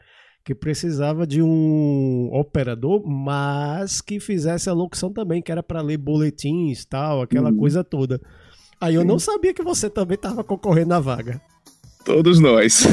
que 0.45 0.53
precisava 0.53 1.25
de 1.25 1.41
um 1.41 2.29
operador, 2.31 3.01
mas 3.03 3.99
que 3.99 4.19
fizesse 4.19 4.69
a 4.69 4.73
locução 4.73 5.11
também, 5.11 5.41
que 5.41 5.51
era 5.51 5.63
para 5.63 5.81
ler 5.81 5.97
boletins 5.97 6.85
tal, 6.85 7.23
aquela 7.23 7.49
uhum. 7.49 7.57
coisa 7.57 7.83
toda. 7.83 8.21
Aí 8.79 8.93
eu 8.93 9.03
não 9.03 9.17
sabia 9.17 9.55
que 9.55 9.63
você 9.63 9.89
também 9.89 10.13
estava 10.13 10.43
concorrendo 10.43 10.93
à 10.93 10.99
vaga. 10.99 11.41
Todos 12.05 12.39
nós. 12.39 12.83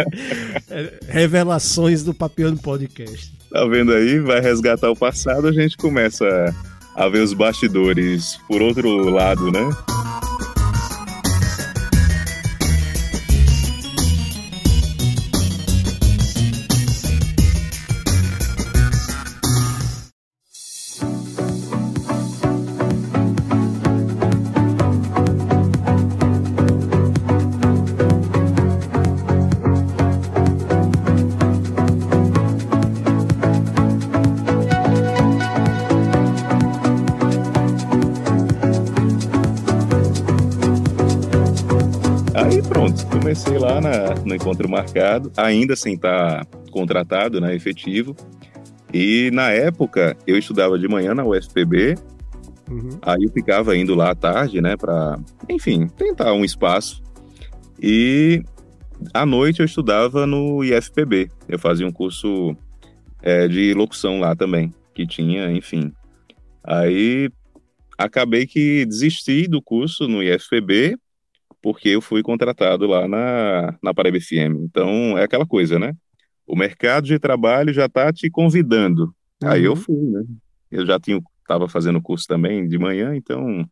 Revelações 1.06 2.02
do 2.02 2.14
Papiano 2.14 2.56
Podcast. 2.56 3.36
Tá 3.50 3.66
vendo 3.66 3.92
aí? 3.92 4.18
Vai 4.18 4.40
resgatar 4.40 4.90
o 4.90 4.96
passado, 4.96 5.46
a 5.46 5.52
gente 5.52 5.76
começa 5.76 6.26
a 6.96 7.08
ver 7.08 7.22
os 7.22 7.34
bastidores 7.34 8.38
por 8.48 8.62
outro 8.62 9.10
lado, 9.10 9.52
né? 9.52 9.68
No 44.30 44.36
encontro 44.36 44.68
marcado, 44.68 45.30
ainda 45.36 45.74
sem 45.74 45.94
estar 45.94 46.46
contratado, 46.70 47.40
né, 47.40 47.54
efetivo. 47.54 48.16
E 48.94 49.30
na 49.32 49.50
época 49.50 50.16
eu 50.26 50.38
estudava 50.38 50.78
de 50.78 50.88
manhã 50.88 51.14
na 51.14 51.24
UFPB, 51.24 51.96
uhum. 52.70 52.98
aí 53.02 53.22
eu 53.22 53.30
ficava 53.30 53.76
indo 53.76 53.94
lá 53.94 54.10
à 54.10 54.14
tarde, 54.14 54.60
né, 54.60 54.76
para, 54.76 55.18
enfim, 55.48 55.88
tentar 55.88 56.32
um 56.32 56.44
espaço. 56.44 57.02
E 57.82 58.42
à 59.12 59.26
noite 59.26 59.60
eu 59.60 59.66
estudava 59.66 60.26
no 60.26 60.62
IFPB. 60.64 61.30
Eu 61.48 61.58
fazia 61.58 61.86
um 61.86 61.92
curso 61.92 62.56
é, 63.22 63.48
de 63.48 63.74
locução 63.74 64.20
lá 64.20 64.36
também, 64.36 64.72
que 64.94 65.06
tinha, 65.06 65.50
enfim. 65.50 65.92
Aí 66.62 67.30
acabei 67.98 68.46
que 68.46 68.84
desisti 68.86 69.48
do 69.48 69.60
curso 69.60 70.06
no 70.06 70.22
IFPB 70.22 70.96
porque 71.62 71.90
eu 71.90 72.00
fui 72.00 72.22
contratado 72.22 72.86
lá 72.86 73.06
na, 73.06 73.78
na 73.82 73.94
Paraíba 73.94 74.18
FM. 74.20 74.64
Então, 74.64 75.18
é 75.18 75.24
aquela 75.24 75.46
coisa, 75.46 75.78
né? 75.78 75.94
O 76.46 76.56
mercado 76.56 77.06
de 77.06 77.18
trabalho 77.18 77.72
já 77.72 77.86
está 77.86 78.12
te 78.12 78.30
convidando. 78.30 79.14
Uhum. 79.42 79.48
Aí 79.48 79.64
eu 79.64 79.72
uhum. 79.72 79.76
fui, 79.76 79.96
né? 79.96 80.24
Eu 80.70 80.86
já 80.86 80.98
tinha, 80.98 81.20
estava 81.40 81.68
fazendo 81.68 82.00
curso 82.00 82.26
também 82.26 82.66
de 82.66 82.78
manhã, 82.78 83.14
então... 83.14 83.68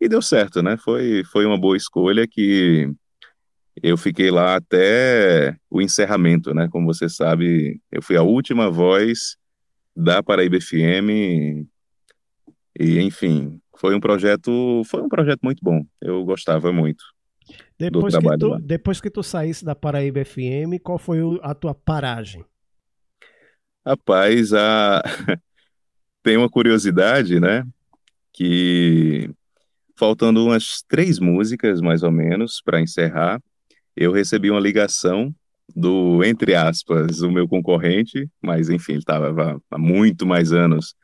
E 0.00 0.08
deu 0.08 0.22
certo, 0.22 0.62
né? 0.62 0.76
Foi, 0.76 1.24
foi 1.24 1.44
uma 1.44 1.58
boa 1.58 1.76
escolha 1.76 2.24
que 2.24 2.88
eu 3.82 3.96
fiquei 3.96 4.30
lá 4.30 4.56
até 4.56 5.56
o 5.70 5.82
encerramento, 5.82 6.54
né? 6.54 6.68
Como 6.70 6.86
você 6.86 7.08
sabe, 7.08 7.80
eu 7.90 8.00
fui 8.00 8.16
a 8.16 8.22
última 8.22 8.70
voz 8.70 9.36
da 9.96 10.22
Paraíba 10.22 10.60
FM 10.60 11.66
e, 12.78 13.00
enfim, 13.00 13.60
foi 13.78 13.94
um 13.94 14.00
projeto, 14.00 14.82
foi 14.84 15.02
um 15.02 15.08
projeto 15.08 15.40
muito 15.42 15.60
bom. 15.62 15.84
Eu 16.00 16.24
gostava 16.24 16.72
muito. 16.72 17.04
Depois, 17.78 18.14
que, 18.16 18.36
tu, 18.38 18.48
lá. 18.48 18.58
depois 18.60 19.00
que 19.00 19.10
tu 19.10 19.22
saísse 19.22 19.64
da 19.64 19.74
Paraíba 19.74 20.24
FM, 20.24 20.82
qual 20.82 20.98
foi 20.98 21.20
a 21.42 21.54
tua 21.54 21.74
paragem? 21.74 22.44
Rapaz, 23.86 24.52
a... 24.52 25.02
tem 26.22 26.36
uma 26.36 26.50
curiosidade, 26.50 27.38
né? 27.40 27.64
Que 28.32 29.30
faltando 29.96 30.44
umas 30.44 30.82
três 30.86 31.18
músicas, 31.18 31.80
mais 31.80 32.02
ou 32.02 32.10
menos, 32.10 32.60
para 32.64 32.80
encerrar, 32.80 33.40
eu 33.96 34.12
recebi 34.12 34.50
uma 34.50 34.60
ligação 34.60 35.34
do, 35.74 36.22
entre 36.24 36.54
aspas, 36.54 37.20
o 37.20 37.30
meu 37.30 37.48
concorrente, 37.48 38.28
mas 38.42 38.68
enfim, 38.68 38.92
ele 38.92 39.00
estava 39.00 39.60
há 39.70 39.78
muito 39.78 40.26
mais 40.26 40.52
anos 40.52 40.94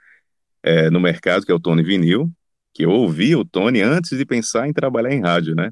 é, 0.62 0.90
no 0.90 1.00
mercado, 1.00 1.44
que 1.44 1.52
é 1.52 1.54
o 1.54 1.60
Tony 1.60 1.82
Vinil, 1.82 2.30
que 2.74 2.84
eu 2.84 2.90
ouvi 2.90 3.36
o 3.36 3.44
Tony 3.44 3.80
antes 3.80 4.18
de 4.18 4.26
pensar 4.26 4.68
em 4.68 4.72
trabalhar 4.72 5.12
em 5.12 5.20
rádio, 5.22 5.54
né? 5.54 5.70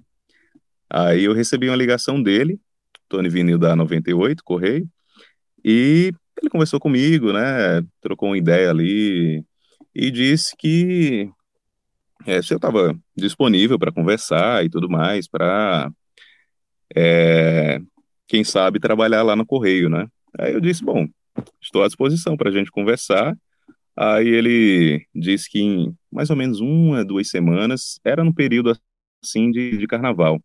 Aí 0.89 1.25
eu 1.25 1.35
recebi 1.35 1.69
uma 1.69 1.77
ligação 1.77 2.23
dele, 2.23 2.61
Tony 3.09 3.29
Vinil 3.29 3.59
da 3.59 3.75
98, 3.75 4.45
Correio, 4.45 4.89
e 5.65 6.13
ele 6.41 6.51
conversou 6.51 6.79
comigo, 6.79 7.33
né? 7.33 7.83
Trocou 8.01 8.29
uma 8.31 8.39
ideia 8.39 8.71
ali 8.71 9.45
e 9.95 10.11
disse 10.11 10.55
que 10.57 11.29
é, 12.25 12.41
se 12.41 12.55
eu 12.55 12.57
estava 12.57 12.97
disponível 13.17 13.79
para 13.79 13.93
conversar 13.93 14.65
e 14.65 14.71
tudo 14.71 14.89
mais, 14.89 15.27
para 15.27 15.91
é, 16.95 17.81
quem 18.29 18.45
sabe 18.45 18.79
trabalhar 18.79 19.23
lá 19.23 19.35
no 19.35 19.45
Correio, 19.47 19.89
né? 19.89 20.07
Aí 20.39 20.53
eu 20.53 20.61
disse, 20.61 20.85
bom, 20.85 21.07
estou 21.61 21.83
à 21.83 21.87
disposição 21.87 22.37
para 22.37 22.49
a 22.49 22.53
gente 22.53 22.71
conversar 22.71 23.37
Aí 23.97 24.29
ele 24.29 25.07
disse 25.15 25.51
que 25.51 25.61
em 25.61 25.95
mais 26.11 26.31
ou 26.31 26.37
menos 26.37 26.61
uma, 26.61 27.05
duas 27.05 27.29
semanas, 27.29 27.99
era 28.05 28.23
no 28.25 28.35
período 28.35 28.77
assim 29.23 29.51
de, 29.51 29.77
de 29.79 29.87
carnaval. 29.87 30.41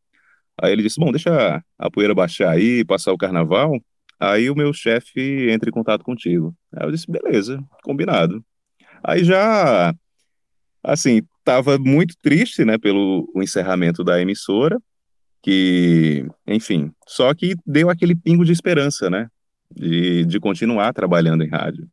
Aí 0.62 0.72
ele 0.72 0.84
disse: 0.84 1.00
Bom, 1.00 1.12
deixa 1.12 1.64
a 1.78 1.92
poeira 1.92 2.16
baixar 2.16 2.52
aí, 2.52 2.84
passar 2.86 3.14
o 3.14 3.18
carnaval. 3.18 3.80
Aí 4.20 4.50
o 4.50 4.56
meu 4.56 4.74
chefe 4.74 5.50
entra 5.52 5.70
em 5.70 5.74
contato 5.74 6.04
contigo. 6.04 6.56
Aí 6.76 6.88
eu 6.88 6.92
disse: 6.92 7.10
Beleza, 7.10 7.64
combinado. 7.84 8.44
Aí 9.04 9.24
já, 9.24 9.94
assim, 10.84 11.22
estava 11.40 11.78
muito 11.78 12.16
triste, 12.22 12.66
né, 12.66 12.78
pelo 12.78 13.32
encerramento 13.38 14.04
da 14.04 14.20
emissora, 14.22 14.82
que, 15.42 16.26
enfim, 16.48 16.92
só 17.08 17.34
que 17.34 17.56
deu 17.66 17.90
aquele 17.90 18.16
pingo 18.16 18.44
de 18.44 18.52
esperança, 18.52 19.10
né, 19.10 19.30
de, 19.74 20.26
de 20.26 20.40
continuar 20.40 20.94
trabalhando 20.94 21.44
em 21.44 21.50
rádio. 21.50 21.88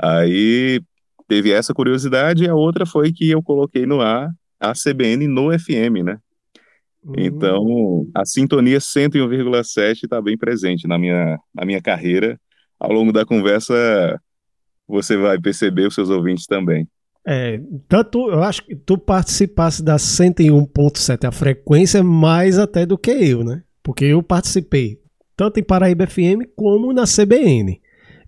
Aí 0.00 0.80
teve 1.28 1.50
essa 1.50 1.72
curiosidade 1.72 2.44
e 2.44 2.48
a 2.48 2.54
outra 2.54 2.84
foi 2.84 3.12
que 3.12 3.30
eu 3.30 3.42
coloquei 3.42 3.86
no 3.86 4.00
ar 4.00 4.30
a 4.60 4.72
CBN 4.72 5.26
no 5.28 5.56
FM, 5.56 6.02
né? 6.04 6.18
Então, 7.18 7.62
hum. 7.62 8.10
a 8.14 8.24
sintonia 8.24 8.78
101,7 8.78 10.04
está 10.04 10.22
bem 10.22 10.38
presente 10.38 10.88
na 10.88 10.98
minha, 10.98 11.38
na 11.54 11.64
minha 11.64 11.80
carreira. 11.80 12.40
Ao 12.80 12.90
longo 12.90 13.12
da 13.12 13.26
conversa, 13.26 13.74
você 14.88 15.16
vai 15.16 15.38
perceber 15.38 15.86
os 15.86 15.94
seus 15.94 16.08
ouvintes 16.08 16.46
também. 16.46 16.88
É, 17.26 17.60
tanto 17.88 18.30
eu 18.30 18.42
acho 18.42 18.64
que 18.64 18.76
tu 18.76 18.98
participasse 18.98 19.82
da 19.82 19.96
101.7, 19.96 21.26
a 21.26 21.32
frequência 21.32 22.02
mais 22.02 22.58
até 22.58 22.84
do 22.84 22.98
que 22.98 23.10
eu, 23.10 23.42
né? 23.42 23.62
Porque 23.82 24.04
eu 24.06 24.22
participei 24.22 24.98
tanto 25.36 25.58
em 25.58 25.62
Paraíba 25.62 26.06
FM 26.06 26.46
como 26.54 26.92
na 26.92 27.04
CBN. 27.04 27.80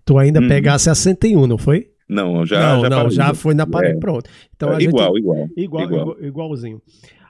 Tu 0.07 0.17
ainda 0.17 0.39
hum. 0.39 0.47
pegasse 0.47 0.89
a 0.89 0.95
101, 0.95 1.45
não 1.45 1.57
foi? 1.57 1.89
Não, 2.07 2.45
já 2.45 2.75
Não, 2.75 2.81
já, 2.81 2.89
não, 2.89 3.09
já 3.09 3.33
foi 3.33 3.53
na 3.53 3.67
parede, 3.67 3.97
é. 3.97 3.99
pronto. 3.99 4.29
Então, 4.55 4.73
é, 4.73 4.81
igual, 4.81 5.13
gente, 5.13 5.25
igual, 5.57 5.83
igual, 5.83 6.01
igual. 6.01 6.23
Igualzinho. 6.23 6.81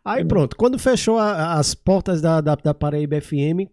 Aí 0.05 0.21
é 0.21 0.25
pronto, 0.25 0.55
quando 0.55 0.77
fechou 0.77 1.17
a, 1.17 1.55
as 1.55 1.73
portas 1.73 2.21
da, 2.21 2.39
da, 2.39 2.53
da 2.53 2.75
Paraíba 2.75 3.19
FM, 3.19 3.65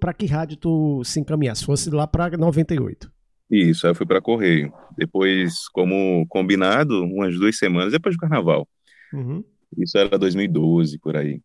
para 0.00 0.12
que 0.12 0.26
rádio 0.26 0.56
tu 0.56 1.04
se 1.04 1.20
encaminhasse? 1.20 1.64
Fosse 1.64 1.88
lá 1.88 2.04
para 2.04 2.36
98? 2.36 3.08
Isso, 3.48 3.86
aí 3.86 3.92
eu 3.92 3.94
fui 3.94 4.04
para 4.04 4.20
Correio. 4.20 4.72
Depois, 4.98 5.68
como 5.68 6.26
combinado, 6.28 7.04
umas 7.04 7.38
duas 7.38 7.56
semanas 7.56 7.92
depois 7.92 8.16
do 8.16 8.20
carnaval. 8.20 8.66
Uhum. 9.14 9.44
Isso 9.78 9.96
era 9.96 10.18
2012, 10.18 10.98
por 10.98 11.16
aí. 11.16 11.40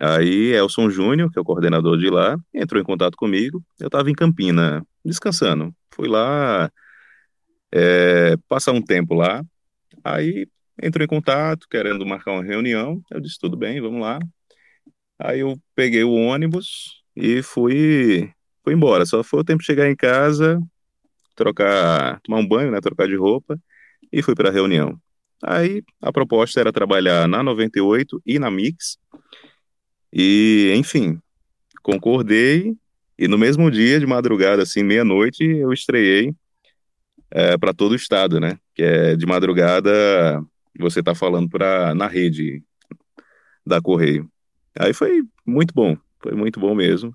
Aí 0.00 0.52
Elson 0.52 0.90
Júnior, 0.90 1.30
que 1.30 1.38
é 1.38 1.42
o 1.42 1.44
coordenador 1.44 1.98
de 1.98 2.08
lá, 2.08 2.36
entrou 2.54 2.80
em 2.80 2.84
contato 2.84 3.16
comigo. 3.16 3.62
Eu 3.80 3.88
estava 3.88 4.10
em 4.10 4.14
Campina, 4.14 4.86
descansando. 5.04 5.74
Fui 5.90 6.08
lá 6.08 6.70
é, 7.72 8.36
passar 8.48 8.72
um 8.72 8.82
tempo 8.82 9.14
lá. 9.14 9.42
Aí 10.04 10.46
entrou 10.82 11.04
em 11.04 11.08
contato, 11.08 11.66
querendo 11.68 12.06
marcar 12.06 12.32
uma 12.32 12.44
reunião. 12.44 13.02
Eu 13.10 13.20
disse, 13.20 13.38
tudo 13.38 13.56
bem, 13.56 13.80
vamos 13.80 14.00
lá. 14.00 14.18
Aí 15.18 15.40
eu 15.40 15.56
peguei 15.74 16.04
o 16.04 16.12
ônibus 16.12 17.02
e 17.16 17.42
fui, 17.42 18.30
fui 18.62 18.74
embora. 18.74 19.04
Só 19.04 19.22
foi 19.24 19.40
o 19.40 19.44
tempo 19.44 19.60
de 19.60 19.66
chegar 19.66 19.90
em 19.90 19.96
casa, 19.96 20.60
trocar, 21.34 22.20
tomar 22.20 22.38
um 22.38 22.46
banho, 22.46 22.70
né, 22.70 22.80
trocar 22.80 23.08
de 23.08 23.16
roupa, 23.16 23.58
e 24.12 24.22
fui 24.22 24.34
para 24.34 24.48
a 24.50 24.52
reunião. 24.52 25.00
Aí 25.42 25.82
a 26.00 26.12
proposta 26.12 26.60
era 26.60 26.72
trabalhar 26.72 27.28
na 27.28 27.42
98 27.42 28.20
e 28.26 28.38
na 28.38 28.50
Mix. 28.50 28.98
E, 30.12 30.72
enfim, 30.76 31.20
concordei 31.82 32.76
e 33.18 33.26
no 33.26 33.36
mesmo 33.36 33.68
dia, 33.68 33.98
de 33.98 34.06
madrugada, 34.06 34.62
assim, 34.62 34.84
meia-noite, 34.84 35.42
eu 35.42 35.72
estreiei 35.72 36.32
é, 37.30 37.58
para 37.58 37.74
todo 37.74 37.92
o 37.92 37.96
estado, 37.96 38.38
né? 38.38 38.58
Que 38.74 38.82
é 38.82 39.16
de 39.16 39.26
madrugada 39.26 40.40
você 40.78 41.02
tá 41.02 41.14
falando 41.14 41.48
pra, 41.48 41.92
na 41.94 42.06
rede 42.06 42.62
da 43.66 43.80
Correio. 43.80 44.30
Aí 44.78 44.94
foi 44.94 45.22
muito 45.44 45.74
bom, 45.74 45.96
foi 46.20 46.32
muito 46.32 46.60
bom 46.60 46.74
mesmo. 46.74 47.12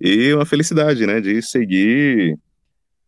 E 0.00 0.34
uma 0.34 0.44
felicidade, 0.44 1.06
né, 1.06 1.20
de 1.20 1.40
seguir 1.40 2.36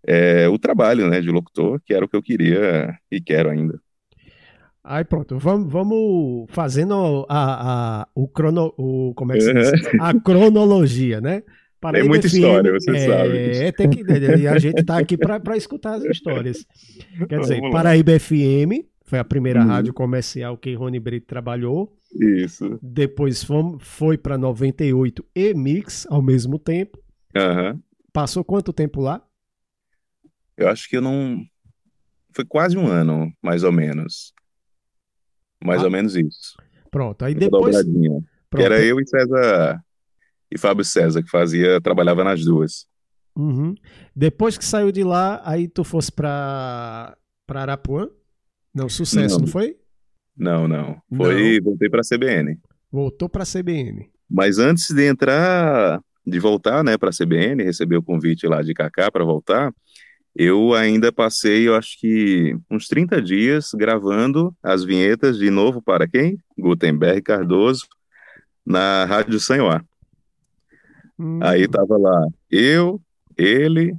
é, 0.06 0.48
o 0.48 0.58
trabalho, 0.58 1.08
né, 1.10 1.20
de 1.20 1.30
locutor, 1.30 1.80
que 1.84 1.92
era 1.92 2.04
o 2.04 2.08
que 2.08 2.16
eu 2.16 2.22
queria 2.22 2.96
e 3.10 3.20
quero 3.20 3.50
ainda. 3.50 3.80
Aí 4.90 5.04
pronto, 5.04 5.38
vamos, 5.38 5.70
vamos 5.70 6.46
fazendo 6.48 7.26
a, 7.28 8.00
a, 8.00 8.08
o 8.14 8.26
crono, 8.26 8.72
o, 8.78 9.12
como 9.14 9.32
é 9.32 9.36
que 9.36 9.42
se 9.42 9.52
diz? 9.52 9.70
A 10.00 10.18
cronologia, 10.18 11.20
né? 11.20 11.42
Paraíba 11.78 12.04
tem 12.04 12.08
muita 12.08 12.26
FM, 12.26 12.34
história, 12.34 12.72
você 12.72 12.90
é, 12.96 13.06
sabe. 13.06 13.72
Tem 13.72 13.90
que, 13.90 14.02
e 14.40 14.48
a 14.48 14.58
gente 14.58 14.80
está 14.80 14.98
aqui 14.98 15.18
para 15.18 15.56
escutar 15.58 15.96
as 15.96 16.04
histórias. 16.04 16.66
Quer 17.28 17.40
dizer, 17.40 17.60
Paraíba 17.70 18.18
FM 18.18 18.82
foi 19.04 19.18
a 19.18 19.24
primeira 19.24 19.60
uhum. 19.60 19.66
rádio 19.66 19.92
comercial 19.92 20.56
que 20.56 20.72
Rony 20.72 20.98
Brito 20.98 21.26
trabalhou. 21.26 21.94
Isso. 22.18 22.78
Depois 22.82 23.44
fomos, 23.44 23.86
foi 23.86 24.16
para 24.16 24.38
98 24.38 25.22
e 25.34 25.52
Mix 25.52 26.06
ao 26.08 26.22
mesmo 26.22 26.58
tempo. 26.58 26.98
Uhum. 27.36 27.78
Passou 28.10 28.42
quanto 28.42 28.72
tempo 28.72 29.02
lá? 29.02 29.22
Eu 30.56 30.66
acho 30.70 30.88
que 30.88 30.96
eu 30.96 31.02
não. 31.02 31.42
Foi 32.32 32.46
quase 32.46 32.78
um 32.78 32.86
ano, 32.86 33.30
mais 33.42 33.62
ou 33.64 33.70
menos. 33.70 34.32
Mais 35.62 35.82
ah. 35.82 35.84
ou 35.84 35.90
menos 35.90 36.16
isso. 36.16 36.56
Pronto, 36.90 37.24
aí 37.24 37.34
depois. 37.34 37.76
Pronto. 38.50 38.64
Era 38.64 38.82
eu 38.82 38.98
e 39.00 39.06
César 39.06 39.84
e 40.50 40.58
Fábio 40.58 40.84
César, 40.84 41.22
que 41.22 41.30
fazia, 41.30 41.80
trabalhava 41.80 42.24
nas 42.24 42.42
duas. 42.44 42.86
Uhum. 43.36 43.74
Depois 44.16 44.56
que 44.56 44.64
saiu 44.64 44.90
de 44.90 45.04
lá, 45.04 45.40
aí 45.44 45.68
tu 45.68 45.84
fosse 45.84 46.10
para 46.10 47.16
para 47.46 47.62
Arapuã? 47.62 48.08
Não, 48.74 48.88
sucesso, 48.88 49.36
não, 49.36 49.46
não 49.46 49.46
foi? 49.46 49.76
Não, 50.36 50.68
não. 50.68 51.00
Foi, 51.16 51.56
não. 51.56 51.64
voltei 51.64 51.88
para 51.88 52.00
a 52.00 52.04
CBN. 52.04 52.58
Voltou 52.92 53.28
para 53.28 53.42
a 53.42 53.46
CBN. 53.46 54.10
Mas 54.28 54.58
antes 54.58 54.90
de 54.90 55.06
entrar, 55.06 56.02
de 56.26 56.38
voltar, 56.38 56.84
né, 56.84 56.98
para 56.98 57.08
a 57.08 57.12
CBN, 57.12 57.64
receber 57.64 57.96
o 57.96 58.02
convite 58.02 58.46
lá 58.46 58.62
de 58.62 58.74
Kaká 58.74 59.10
para 59.10 59.24
voltar, 59.24 59.72
eu 60.34 60.74
ainda 60.74 61.10
passei, 61.10 61.66
eu 61.66 61.74
acho 61.74 61.98
que 61.98 62.56
uns 62.70 62.86
30 62.86 63.20
dias 63.20 63.70
gravando 63.74 64.54
as 64.62 64.84
vinhetas 64.84 65.38
de 65.38 65.50
novo 65.50 65.82
para 65.82 66.06
quem? 66.06 66.38
Gutenberg 66.56 67.22
Cardoso, 67.22 67.86
na 68.64 69.04
Rádio 69.04 69.40
Sanhoá. 69.40 69.82
Hum. 71.18 71.40
Aí 71.42 71.66
tava 71.66 71.98
lá 71.98 72.28
eu, 72.50 73.00
ele, 73.36 73.94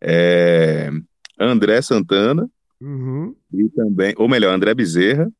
é, 0.00 0.90
André 1.38 1.80
Santana 1.80 2.48
uhum. 2.80 3.34
e 3.52 3.68
também, 3.70 4.14
ou 4.16 4.28
melhor, 4.28 4.54
André 4.54 4.74
Bezerra, 4.74 5.30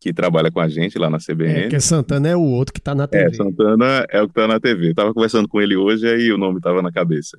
que 0.00 0.12
trabalha 0.12 0.50
com 0.50 0.60
a 0.60 0.68
gente 0.68 0.98
lá 0.98 1.10
na 1.10 1.18
CBN. 1.18 1.64
É, 1.64 1.68
que 1.68 1.80
Santana 1.80 2.28
é 2.28 2.36
o 2.36 2.42
outro 2.42 2.72
que 2.72 2.80
tá 2.80 2.94
na 2.94 3.06
TV. 3.06 3.24
É, 3.24 3.32
Santana 3.32 4.06
é 4.08 4.22
o 4.22 4.28
que 4.28 4.34
tá 4.34 4.46
na 4.46 4.60
TV. 4.60 4.94
tava 4.94 5.12
conversando 5.12 5.48
com 5.48 5.60
ele 5.60 5.76
hoje 5.76 6.06
aí 6.06 6.30
o 6.30 6.38
nome 6.38 6.60
tava 6.60 6.82
na 6.82 6.92
cabeça. 6.92 7.38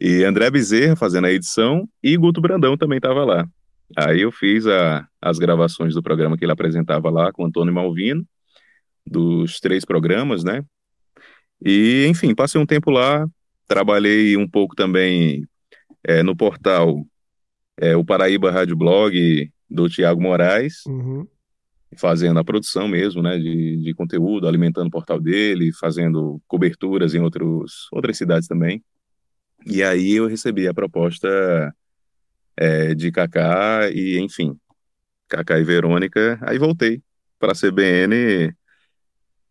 E 0.00 0.24
André 0.24 0.50
Bezerra 0.50 0.96
fazendo 0.96 1.26
a 1.26 1.32
edição 1.32 1.88
e 2.02 2.16
Guto 2.16 2.40
Brandão 2.40 2.76
também 2.76 3.00
tava 3.00 3.24
lá. 3.24 3.48
Aí 3.96 4.22
eu 4.22 4.32
fiz 4.32 4.66
a, 4.66 5.06
as 5.20 5.38
gravações 5.38 5.94
do 5.94 6.02
programa 6.02 6.36
que 6.36 6.44
ele 6.44 6.52
apresentava 6.52 7.10
lá 7.10 7.32
com 7.32 7.44
Antônio 7.44 7.72
Malvino, 7.72 8.26
dos 9.06 9.60
três 9.60 9.84
programas, 9.84 10.42
né? 10.42 10.64
E, 11.64 12.06
enfim, 12.08 12.34
passei 12.34 12.60
um 12.60 12.66
tempo 12.66 12.90
lá, 12.90 13.26
trabalhei 13.66 14.36
um 14.36 14.48
pouco 14.48 14.74
também 14.74 15.46
é, 16.02 16.22
no 16.22 16.36
portal 16.36 17.04
é, 17.76 17.96
o 17.96 18.04
Paraíba 18.04 18.50
Rádio 18.50 18.76
Blog 18.76 19.50
do 19.68 19.88
Tiago 19.88 20.20
Moraes, 20.20 20.84
uhum. 20.86 21.26
fazendo 21.96 22.38
a 22.38 22.44
produção 22.44 22.86
mesmo, 22.86 23.22
né, 23.22 23.38
de, 23.38 23.78
de 23.78 23.94
conteúdo, 23.94 24.46
alimentando 24.46 24.86
o 24.86 24.90
portal 24.90 25.20
dele, 25.20 25.72
fazendo 25.72 26.40
coberturas 26.46 27.14
em 27.14 27.20
outros, 27.20 27.88
outras 27.92 28.16
cidades 28.16 28.46
também. 28.46 28.82
E 29.66 29.82
aí 29.82 30.12
eu 30.12 30.26
recebi 30.26 30.68
a 30.68 30.74
proposta 30.74 31.74
é, 32.56 32.94
de 32.94 33.10
Kaká 33.10 33.90
e, 33.90 34.18
enfim, 34.18 34.58
Kaká 35.28 35.58
e 35.58 35.64
Verônica, 35.64 36.38
aí 36.42 36.58
voltei 36.58 37.02
para 37.38 37.52
a 37.52 37.54
CBN 37.54 38.54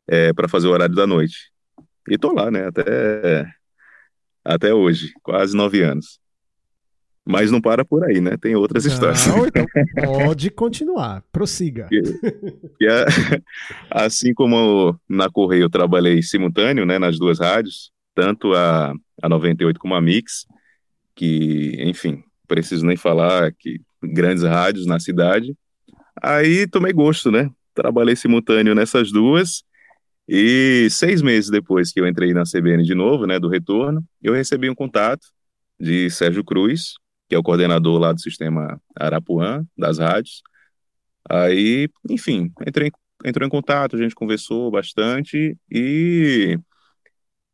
é, 0.08 0.34
para 0.34 0.48
fazer 0.48 0.68
o 0.68 0.72
horário 0.72 0.96
da 0.96 1.08
noite. 1.08 1.52
E 2.08 2.18
tô 2.18 2.32
lá, 2.34 2.52
né, 2.52 2.68
até, 2.68 3.52
até 4.44 4.74
hoje, 4.74 5.14
quase 5.22 5.56
nove 5.56 5.82
anos. 5.82 6.20
Mas 7.26 7.50
não 7.50 7.62
para 7.62 7.86
por 7.86 8.04
aí, 8.04 8.20
né? 8.20 8.36
Tem 8.36 8.54
outras 8.54 8.84
histórias. 8.84 9.26
então 9.28 9.66
pode 10.26 10.50
continuar, 10.52 11.24
prossiga. 11.32 11.88
Que, 11.88 12.02
que 12.78 12.86
é, 12.86 13.06
assim 13.90 14.34
como 14.34 15.00
na 15.08 15.30
Correio 15.30 15.64
eu 15.64 15.70
trabalhei 15.70 16.22
simultâneo, 16.22 16.86
né, 16.86 17.00
nas 17.00 17.18
duas 17.18 17.40
rádios, 17.40 17.93
tanto 18.14 18.54
a, 18.54 18.94
a 19.22 19.30
98 19.30 19.80
como 19.80 19.96
a 19.96 20.02
Mix, 20.02 20.46
que, 21.16 21.76
enfim, 21.80 22.24
preciso 22.48 22.86
nem 22.86 22.98
falar 22.98 23.52
que 23.54 23.82
grandes 24.02 24.44
rádios 24.44 24.86
na 24.86 25.00
cidade. 25.00 25.56
Aí 26.22 26.68
tomei 26.68 26.94
gosto, 26.94 27.32
né? 27.32 27.50
Trabalhei 27.74 28.16
simultâneo 28.16 28.76
nessas 28.76 29.12
duas 29.12 29.64
e 30.28 30.88
seis 30.90 31.22
meses 31.22 31.50
depois 31.50 31.92
que 31.92 32.00
eu 32.00 32.08
entrei 32.08 32.34
na 32.34 32.44
CBN 32.44 32.84
de 32.84 32.96
novo, 32.96 33.26
né, 33.26 33.40
do 33.40 33.50
retorno, 33.50 34.04
eu 34.22 34.34
recebi 34.34 34.70
um 34.70 34.76
contato 34.76 35.28
de 35.80 36.10
Sérgio 36.10 36.44
Cruz, 36.44 36.94
que 37.28 37.36
é 37.36 37.38
o 37.38 37.44
coordenador 37.44 38.00
lá 38.00 38.14
do 38.14 38.22
sistema 38.22 38.82
Arapuã, 38.96 39.66
das 39.78 40.00
rádios. 40.00 40.42
Aí, 41.30 41.90
enfim, 42.10 42.52
entrei, 42.66 42.92
entrou 43.26 43.46
em 43.46 43.50
contato, 43.50 43.96
a 43.96 44.00
gente 44.00 44.16
conversou 44.16 44.72
bastante 44.72 45.58
e 45.70 46.58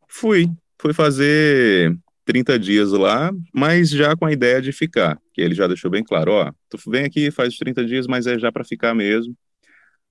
fui. 0.10 0.50
Fui 0.82 0.94
fazer 0.94 1.98
30 2.26 2.60
dias 2.60 2.92
lá, 2.92 3.32
mas 3.54 3.90
já 3.90 4.16
com 4.16 4.26
a 4.26 4.32
ideia 4.32 4.62
de 4.62 4.72
ficar, 4.72 5.20
que 5.34 5.42
ele 5.42 5.56
já 5.56 5.68
deixou 5.68 5.90
bem 5.90 6.04
claro, 6.04 6.32
ó, 6.32 6.52
tu 6.70 6.78
vem 6.90 7.06
aqui, 7.06 7.32
faz 7.32 7.54
os 7.54 7.60
30 7.60 7.86
dias, 7.86 8.08
mas 8.08 8.28
é 8.28 8.38
já 8.38 8.52
para 8.52 8.64
ficar 8.64 8.94
mesmo, 8.94 9.36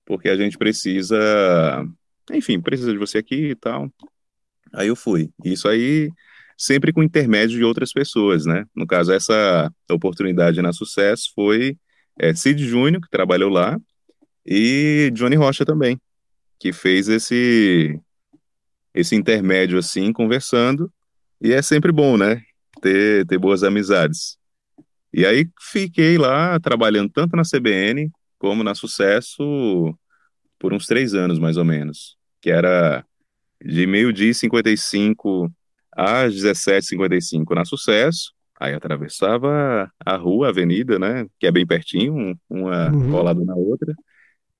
porque 0.05 0.29
a 0.29 0.35
gente 0.35 0.57
precisa 0.57 1.17
enfim, 2.31 2.59
precisa 2.59 2.91
de 2.91 2.97
você 2.97 3.19
aqui 3.19 3.51
e 3.51 3.55
tal. 3.55 3.91
Aí 4.73 4.87
eu 4.87 4.95
fui. 4.95 5.31
Isso 5.43 5.67
aí 5.67 6.09
sempre 6.57 6.93
com 6.93 7.01
intermédio 7.01 7.57
de 7.57 7.63
outras 7.63 7.91
pessoas, 7.91 8.45
né? 8.45 8.65
No 8.75 8.85
caso, 8.85 9.11
essa 9.11 9.71
oportunidade 9.89 10.61
na 10.61 10.73
Sucesso 10.73 11.31
foi 11.33 11.77
é, 12.19 12.33
Cid 12.33 12.65
Júnior, 12.65 13.01
que 13.01 13.09
trabalhou 13.09 13.49
lá, 13.49 13.77
e 14.45 15.11
Johnny 15.13 15.35
Rocha 15.35 15.65
também, 15.65 15.99
que 16.59 16.73
fez 16.73 17.07
esse, 17.07 17.99
esse 18.93 19.15
intermédio 19.15 19.77
assim, 19.77 20.11
conversando, 20.11 20.91
e 21.41 21.53
é 21.53 21.61
sempre 21.61 21.91
bom, 21.91 22.17
né? 22.17 22.41
Ter, 22.81 23.25
ter 23.25 23.37
boas 23.37 23.63
amizades. 23.63 24.37
E 25.13 25.25
aí 25.25 25.47
fiquei 25.71 26.17
lá 26.17 26.59
trabalhando 26.59 27.09
tanto 27.09 27.35
na 27.35 27.43
CBN 27.43 28.11
como 28.37 28.63
na 28.63 28.75
Sucesso 28.75 29.97
por 30.57 30.73
uns 30.73 30.85
três 30.85 31.13
anos, 31.13 31.39
mais 31.39 31.57
ou 31.57 31.65
menos 31.65 32.19
que 32.41 32.49
era 32.49 33.05
de 33.63 33.85
meio-dia 33.85 34.31
e 34.31 34.33
55 34.33 35.51
às 35.91 36.33
17h55 36.35 37.55
na 37.55 37.65
Sucesso. 37.65 38.33
Aí 38.59 38.73
atravessava 38.73 39.89
a 40.05 40.15
rua, 40.17 40.47
a 40.47 40.49
avenida, 40.49 40.99
né? 40.99 41.25
Que 41.39 41.47
é 41.47 41.51
bem 41.51 41.65
pertinho, 41.65 42.37
uma 42.49 42.91
uhum. 42.91 43.11
colada 43.11 43.43
na 43.43 43.55
outra. 43.55 43.93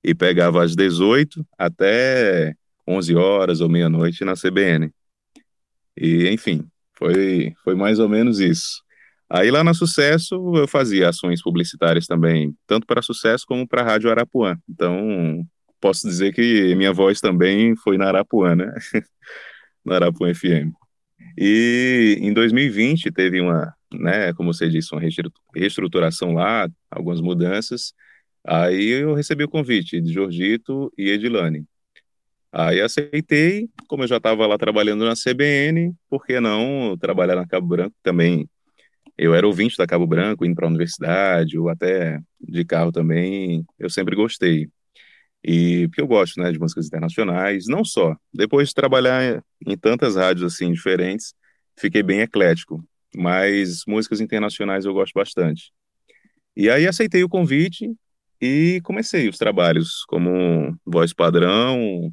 E 0.02 0.14
pegava 0.14 0.64
às 0.64 0.74
18 0.74 1.46
até 1.58 2.54
11 2.86 3.14
horas 3.14 3.60
ou 3.60 3.68
meia-noite 3.68 4.24
na 4.24 4.34
CBN. 4.34 4.90
E, 5.96 6.28
enfim, 6.28 6.66
foi, 6.96 7.54
foi 7.64 7.74
mais 7.74 7.98
ou 7.98 8.08
menos 8.08 8.40
isso. 8.40 8.82
Aí 9.28 9.50
lá 9.50 9.62
na 9.62 9.72
Sucesso 9.72 10.34
eu 10.56 10.66
fazia 10.66 11.08
ações 11.08 11.42
publicitárias 11.42 12.06
também, 12.06 12.54
tanto 12.66 12.86
para 12.86 13.00
Sucesso 13.00 13.44
como 13.46 13.66
para 13.66 13.82
a 13.82 13.84
Rádio 13.84 14.10
Arapuã. 14.10 14.58
Então, 14.68 15.46
posso 15.80 16.06
dizer 16.08 16.34
que 16.34 16.74
minha 16.74 16.92
voz 16.92 17.20
também 17.20 17.76
foi 17.76 17.96
na 17.96 18.08
Arapuã, 18.08 18.56
né? 18.56 18.72
na 19.84 19.96
Arapuã 19.96 20.34
FM. 20.34 20.72
E 21.38 22.18
em 22.20 22.32
2020 22.32 23.10
teve 23.12 23.40
uma, 23.40 23.72
né, 23.92 24.32
como 24.34 24.52
você 24.52 24.68
disse, 24.68 24.92
uma 24.92 25.02
reestruturação 25.54 26.32
lá, 26.34 26.68
algumas 26.90 27.20
mudanças. 27.20 27.94
Aí 28.44 28.88
eu 28.88 29.14
recebi 29.14 29.44
o 29.44 29.48
convite 29.48 30.00
de 30.00 30.12
Jorgito 30.12 30.92
e 30.98 31.08
Edilane. 31.10 31.64
Aí 32.52 32.80
aceitei, 32.80 33.68
como 33.86 34.02
eu 34.02 34.08
já 34.08 34.16
estava 34.16 34.46
lá 34.46 34.58
trabalhando 34.58 35.04
na 35.04 35.14
CBN, 35.14 35.94
por 36.08 36.26
que 36.26 36.40
não 36.40 36.96
trabalhar 36.98 37.36
na 37.36 37.46
Cabo 37.46 37.68
Branco 37.68 37.96
também? 38.02 38.48
Eu 39.18 39.34
era 39.34 39.46
ouvinte 39.46 39.76
da 39.76 39.86
Cabo 39.86 40.06
Branco, 40.06 40.44
indo 40.44 40.54
para 40.54 40.66
a 40.66 40.68
universidade, 40.70 41.58
ou 41.58 41.68
até 41.68 42.20
de 42.40 42.64
carro 42.64 42.92
também, 42.92 43.64
eu 43.78 43.90
sempre 43.90 44.16
gostei. 44.16 44.68
E 45.44 45.88
porque 45.88 46.02
eu 46.02 46.06
gosto, 46.06 46.40
né, 46.40 46.52
de 46.52 46.58
músicas 46.58 46.86
internacionais, 46.86 47.66
não 47.66 47.84
só. 47.84 48.16
Depois 48.32 48.68
de 48.68 48.74
trabalhar 48.74 49.42
em 49.66 49.76
tantas 49.76 50.16
rádios 50.16 50.44
assim 50.54 50.72
diferentes, 50.72 51.34
fiquei 51.78 52.02
bem 52.02 52.20
eclético, 52.20 52.84
mas 53.14 53.82
músicas 53.86 54.20
internacionais 54.20 54.84
eu 54.84 54.92
gosto 54.94 55.14
bastante. 55.14 55.72
E 56.56 56.68
aí 56.70 56.86
aceitei 56.86 57.24
o 57.24 57.28
convite 57.28 57.90
e 58.40 58.80
comecei 58.84 59.28
os 59.28 59.38
trabalhos 59.38 60.04
como 60.06 60.76
voz 60.84 61.12
padrão, 61.12 62.12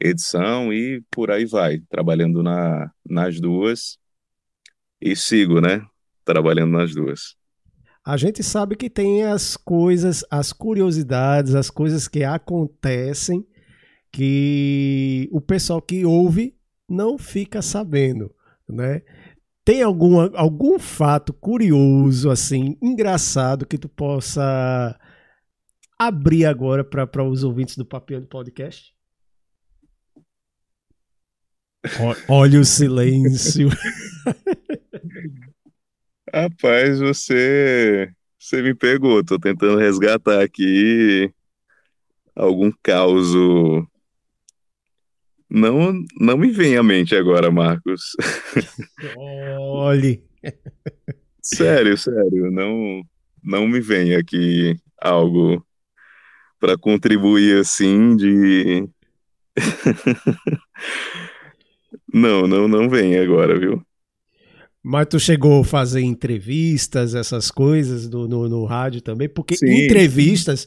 edição 0.00 0.72
e 0.72 1.02
por 1.10 1.30
aí 1.30 1.44
vai, 1.44 1.80
trabalhando 1.88 2.42
na, 2.42 2.90
nas 3.04 3.40
duas 3.40 3.98
e 5.00 5.14
sigo, 5.16 5.60
né, 5.60 5.84
trabalhando 6.24 6.72
nas 6.72 6.94
duas. 6.94 7.36
a 8.04 8.16
gente 8.16 8.42
sabe 8.42 8.76
que 8.76 8.88
tem 8.88 9.24
as 9.24 9.56
coisas, 9.56 10.24
as 10.30 10.52
curiosidades, 10.52 11.54
as 11.54 11.70
coisas 11.70 12.06
que 12.08 12.22
acontecem 12.24 13.46
que 14.12 15.28
o 15.30 15.42
pessoal 15.42 15.82
que 15.82 16.06
ouve 16.06 16.56
não 16.88 17.18
fica 17.18 17.60
sabendo, 17.60 18.34
né? 18.66 19.02
Tem 19.62 19.82
algum, 19.82 20.20
algum 20.34 20.78
fato 20.78 21.34
curioso, 21.34 22.30
assim, 22.30 22.78
engraçado 22.80 23.66
que 23.66 23.76
tu 23.76 23.90
possa 23.90 24.98
abrir 25.98 26.46
agora 26.46 26.82
para 26.82 27.24
os 27.24 27.44
ouvintes 27.44 27.76
do 27.76 27.84
Papel 27.84 28.22
do 28.22 28.26
Podcast? 28.26 28.95
Olha 32.28 32.60
o 32.60 32.64
silêncio. 32.64 33.68
Rapaz, 36.32 36.98
você, 36.98 38.10
você 38.38 38.62
me 38.62 38.74
pegou. 38.74 39.24
Tô 39.24 39.38
tentando 39.38 39.78
resgatar 39.78 40.42
aqui 40.42 41.32
algum 42.34 42.70
caos. 42.82 43.32
Não, 45.48 45.92
não 46.20 46.36
me 46.36 46.50
vem 46.50 46.76
à 46.76 46.82
mente 46.82 47.14
agora, 47.14 47.50
Marcos. 47.50 48.12
Olhe. 49.56 50.24
sério, 51.40 51.96
sério, 51.96 52.50
não, 52.50 53.02
não 53.42 53.66
me 53.66 53.80
vem 53.80 54.14
aqui 54.14 54.76
algo 55.00 55.64
para 56.58 56.76
contribuir 56.76 57.60
assim 57.60 58.16
de. 58.16 58.88
não, 62.16 62.46
não, 62.46 62.68
não 62.68 62.88
vem 62.88 63.16
agora, 63.18 63.58
viu? 63.58 63.82
Mas 64.82 65.08
tu 65.08 65.18
chegou 65.18 65.62
a 65.62 65.64
fazer 65.64 66.00
entrevistas, 66.00 67.14
essas 67.14 67.50
coisas 67.50 68.08
do, 68.08 68.28
no, 68.28 68.48
no 68.48 68.64
rádio 68.64 69.00
também? 69.00 69.28
Porque 69.28 69.56
Sim. 69.56 69.84
entrevistas 69.84 70.66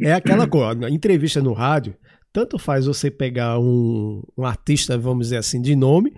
é 0.00 0.12
aquela 0.14 0.46
coisa. 0.48 0.90
Entrevista 0.90 1.40
no 1.40 1.52
rádio, 1.52 1.94
tanto 2.32 2.58
faz 2.58 2.86
você 2.86 3.10
pegar 3.10 3.60
um, 3.60 4.22
um 4.36 4.44
artista, 4.44 4.98
vamos 4.98 5.26
dizer 5.26 5.36
assim, 5.36 5.62
de 5.62 5.76
nome, 5.76 6.12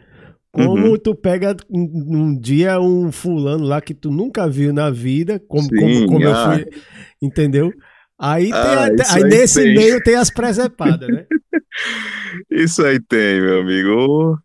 como 0.51 0.89
uhum. 0.89 0.99
tu 0.99 1.15
pega 1.15 1.57
um, 1.71 1.83
um, 1.83 2.39
dia 2.39 2.81
um 2.81 3.13
fulano 3.13 3.65
lá 3.65 3.81
que 3.81 3.95
tu 3.95 4.11
nunca 4.11 4.49
viu 4.49 4.73
na 4.73 4.91
vida, 4.91 5.39
como, 5.47 5.65
Sim, 5.65 5.77
como, 5.77 6.07
como 6.07 6.29
ah. 6.29 6.31
eu 6.31 6.65
fui. 6.65 6.81
Entendeu? 7.21 7.71
Aí, 8.19 8.51
ah, 8.53 8.89
tem, 8.89 9.07
aí, 9.07 9.25
aí 9.25 9.31
nesse 9.31 9.63
tem. 9.63 9.75
meio 9.75 10.03
tem 10.03 10.15
as 10.15 10.31
presepadas, 10.31 11.09
né? 11.09 11.27
isso 12.51 12.85
aí 12.85 13.01
tem, 13.01 13.41
meu 13.41 13.61
amigo. 13.61 14.39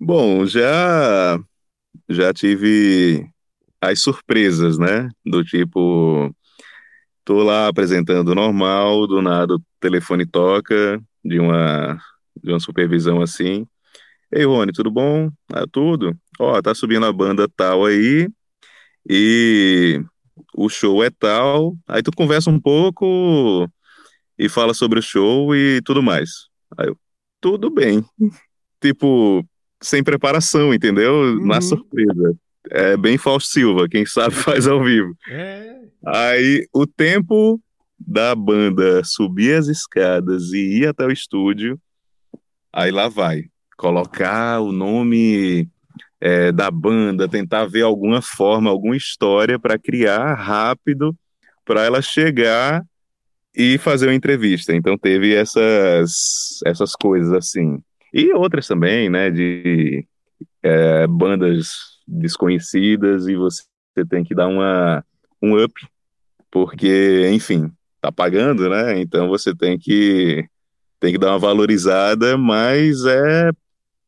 Bom, 0.00 0.46
já 0.46 1.38
já 2.08 2.32
tive 2.34 3.28
as 3.80 4.00
surpresas, 4.02 4.78
né? 4.78 5.08
Do 5.26 5.44
tipo, 5.44 6.34
tô 7.24 7.42
lá 7.44 7.68
apresentando 7.68 8.34
normal, 8.34 9.06
do 9.06 9.22
nada 9.22 9.56
o 9.56 9.62
telefone 9.80 10.26
toca 10.26 11.00
de 11.24 11.38
uma 11.40 11.98
de 12.42 12.50
uma 12.52 12.60
supervisão 12.60 13.22
assim. 13.22 13.66
Ei, 14.32 14.44
Rony, 14.46 14.72
tudo 14.72 14.90
bom? 14.90 15.30
Ah, 15.52 15.66
tudo. 15.70 16.16
Ó, 16.40 16.60
tá 16.62 16.74
subindo 16.74 17.06
a 17.06 17.12
banda 17.12 17.48
tal 17.56 17.86
aí 17.86 18.28
e 19.08 20.02
o 20.54 20.68
show 20.68 21.04
é 21.04 21.10
tal. 21.10 21.76
Aí 21.88 22.02
tu 22.02 22.10
conversa 22.16 22.50
um 22.50 22.60
pouco 22.60 23.68
e 24.38 24.48
fala 24.48 24.74
sobre 24.74 24.98
o 24.98 25.02
show 25.02 25.54
e 25.54 25.80
tudo 25.82 26.02
mais. 26.02 26.48
Aí 26.78 26.88
eu, 26.88 26.98
tudo 27.40 27.70
bem. 27.70 28.04
tipo, 28.82 29.44
sem 29.80 30.02
preparação, 30.02 30.74
entendeu? 30.74 31.14
Uhum. 31.14 31.46
Na 31.46 31.60
surpresa. 31.60 32.36
É 32.70 32.96
bem 32.96 33.16
Fausto 33.16 33.50
Silva, 33.50 33.88
quem 33.88 34.04
sabe 34.04 34.34
faz 34.36 34.66
ao 34.66 34.82
vivo. 34.84 35.14
É. 35.28 35.76
Aí 36.06 36.66
o 36.72 36.86
tempo 36.86 37.60
da 37.98 38.34
banda 38.34 39.02
subir 39.04 39.54
as 39.54 39.66
escadas 39.66 40.52
e 40.52 40.80
ir 40.80 40.86
até 40.86 41.04
o 41.04 41.12
estúdio, 41.12 41.78
aí 42.72 42.90
lá 42.90 43.08
vai. 43.08 43.44
Colocar 43.76 44.60
o 44.60 44.72
nome 44.72 45.68
é, 46.20 46.52
da 46.52 46.70
banda, 46.70 47.28
tentar 47.28 47.64
ver 47.66 47.82
alguma 47.82 48.20
forma, 48.20 48.68
alguma 48.68 48.96
história 48.96 49.58
para 49.58 49.78
criar 49.78 50.34
rápido 50.34 51.16
para 51.64 51.84
ela 51.84 52.02
chegar 52.02 52.84
e 53.54 53.78
fazer 53.78 54.06
uma 54.06 54.14
entrevista. 54.14 54.74
Então 54.74 54.98
teve 54.98 55.34
essas, 55.34 56.60
essas 56.66 56.92
coisas 56.92 57.32
assim. 57.32 57.82
E 58.12 58.32
outras 58.32 58.66
também, 58.66 59.08
né, 59.08 59.30
de 59.30 60.06
é, 60.62 61.06
bandas 61.06 62.00
desconhecidas 62.06 63.26
e 63.26 63.36
você 63.36 63.64
tem 64.08 64.24
que 64.24 64.34
dar 64.34 64.48
uma, 64.48 65.04
um 65.40 65.62
up, 65.62 65.72
porque, 66.50 67.28
enfim, 67.32 67.70
tá 68.00 68.10
pagando, 68.10 68.68
né, 68.68 69.00
então 69.00 69.28
você 69.28 69.54
tem 69.54 69.78
que, 69.78 70.44
tem 70.98 71.12
que 71.12 71.18
dar 71.18 71.30
uma 71.30 71.38
valorizada, 71.38 72.36
mas 72.36 73.04
é 73.04 73.50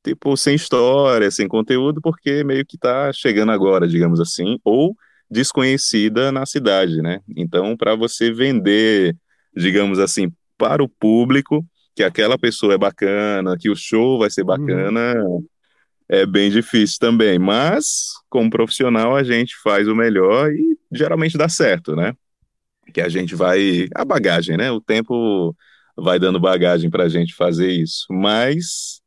tipo 0.04 0.36
sem 0.36 0.56
história, 0.56 1.30
sem 1.30 1.46
conteúdo, 1.46 2.00
porque 2.00 2.42
meio 2.42 2.66
que 2.66 2.76
tá 2.76 3.12
chegando 3.12 3.52
agora, 3.52 3.86
digamos 3.86 4.20
assim, 4.20 4.58
ou 4.64 4.96
desconhecida 5.30 6.30
na 6.30 6.44
cidade, 6.44 7.00
né? 7.00 7.20
Então, 7.36 7.76
para 7.76 7.94
você 7.94 8.32
vender, 8.32 9.16
digamos 9.56 9.98
assim, 9.98 10.30
para 10.58 10.82
o 10.82 10.88
público, 10.88 11.64
que 11.94 12.02
aquela 12.02 12.38
pessoa 12.38 12.74
é 12.74 12.78
bacana, 12.78 13.56
que 13.58 13.70
o 13.70 13.76
show 13.76 14.18
vai 14.18 14.30
ser 14.30 14.44
bacana, 14.44 15.14
uhum. 15.22 15.44
é 16.08 16.24
bem 16.26 16.50
difícil 16.50 16.98
também. 16.98 17.38
Mas, 17.38 18.12
como 18.28 18.50
profissional, 18.50 19.16
a 19.16 19.22
gente 19.22 19.54
faz 19.62 19.88
o 19.88 19.94
melhor 19.94 20.50
e 20.52 20.78
geralmente 20.90 21.36
dá 21.36 21.48
certo, 21.48 21.94
né? 21.94 22.14
Que 22.92 23.00
a 23.00 23.08
gente 23.08 23.34
vai. 23.34 23.88
A 23.94 24.04
bagagem, 24.04 24.56
né? 24.56 24.70
O 24.70 24.80
tempo 24.80 25.54
vai 25.96 26.18
dando 26.18 26.40
bagagem 26.40 26.90
para 26.90 27.04
a 27.04 27.08
gente 27.08 27.34
fazer 27.34 27.70
isso. 27.70 28.06
Mas 28.10 29.00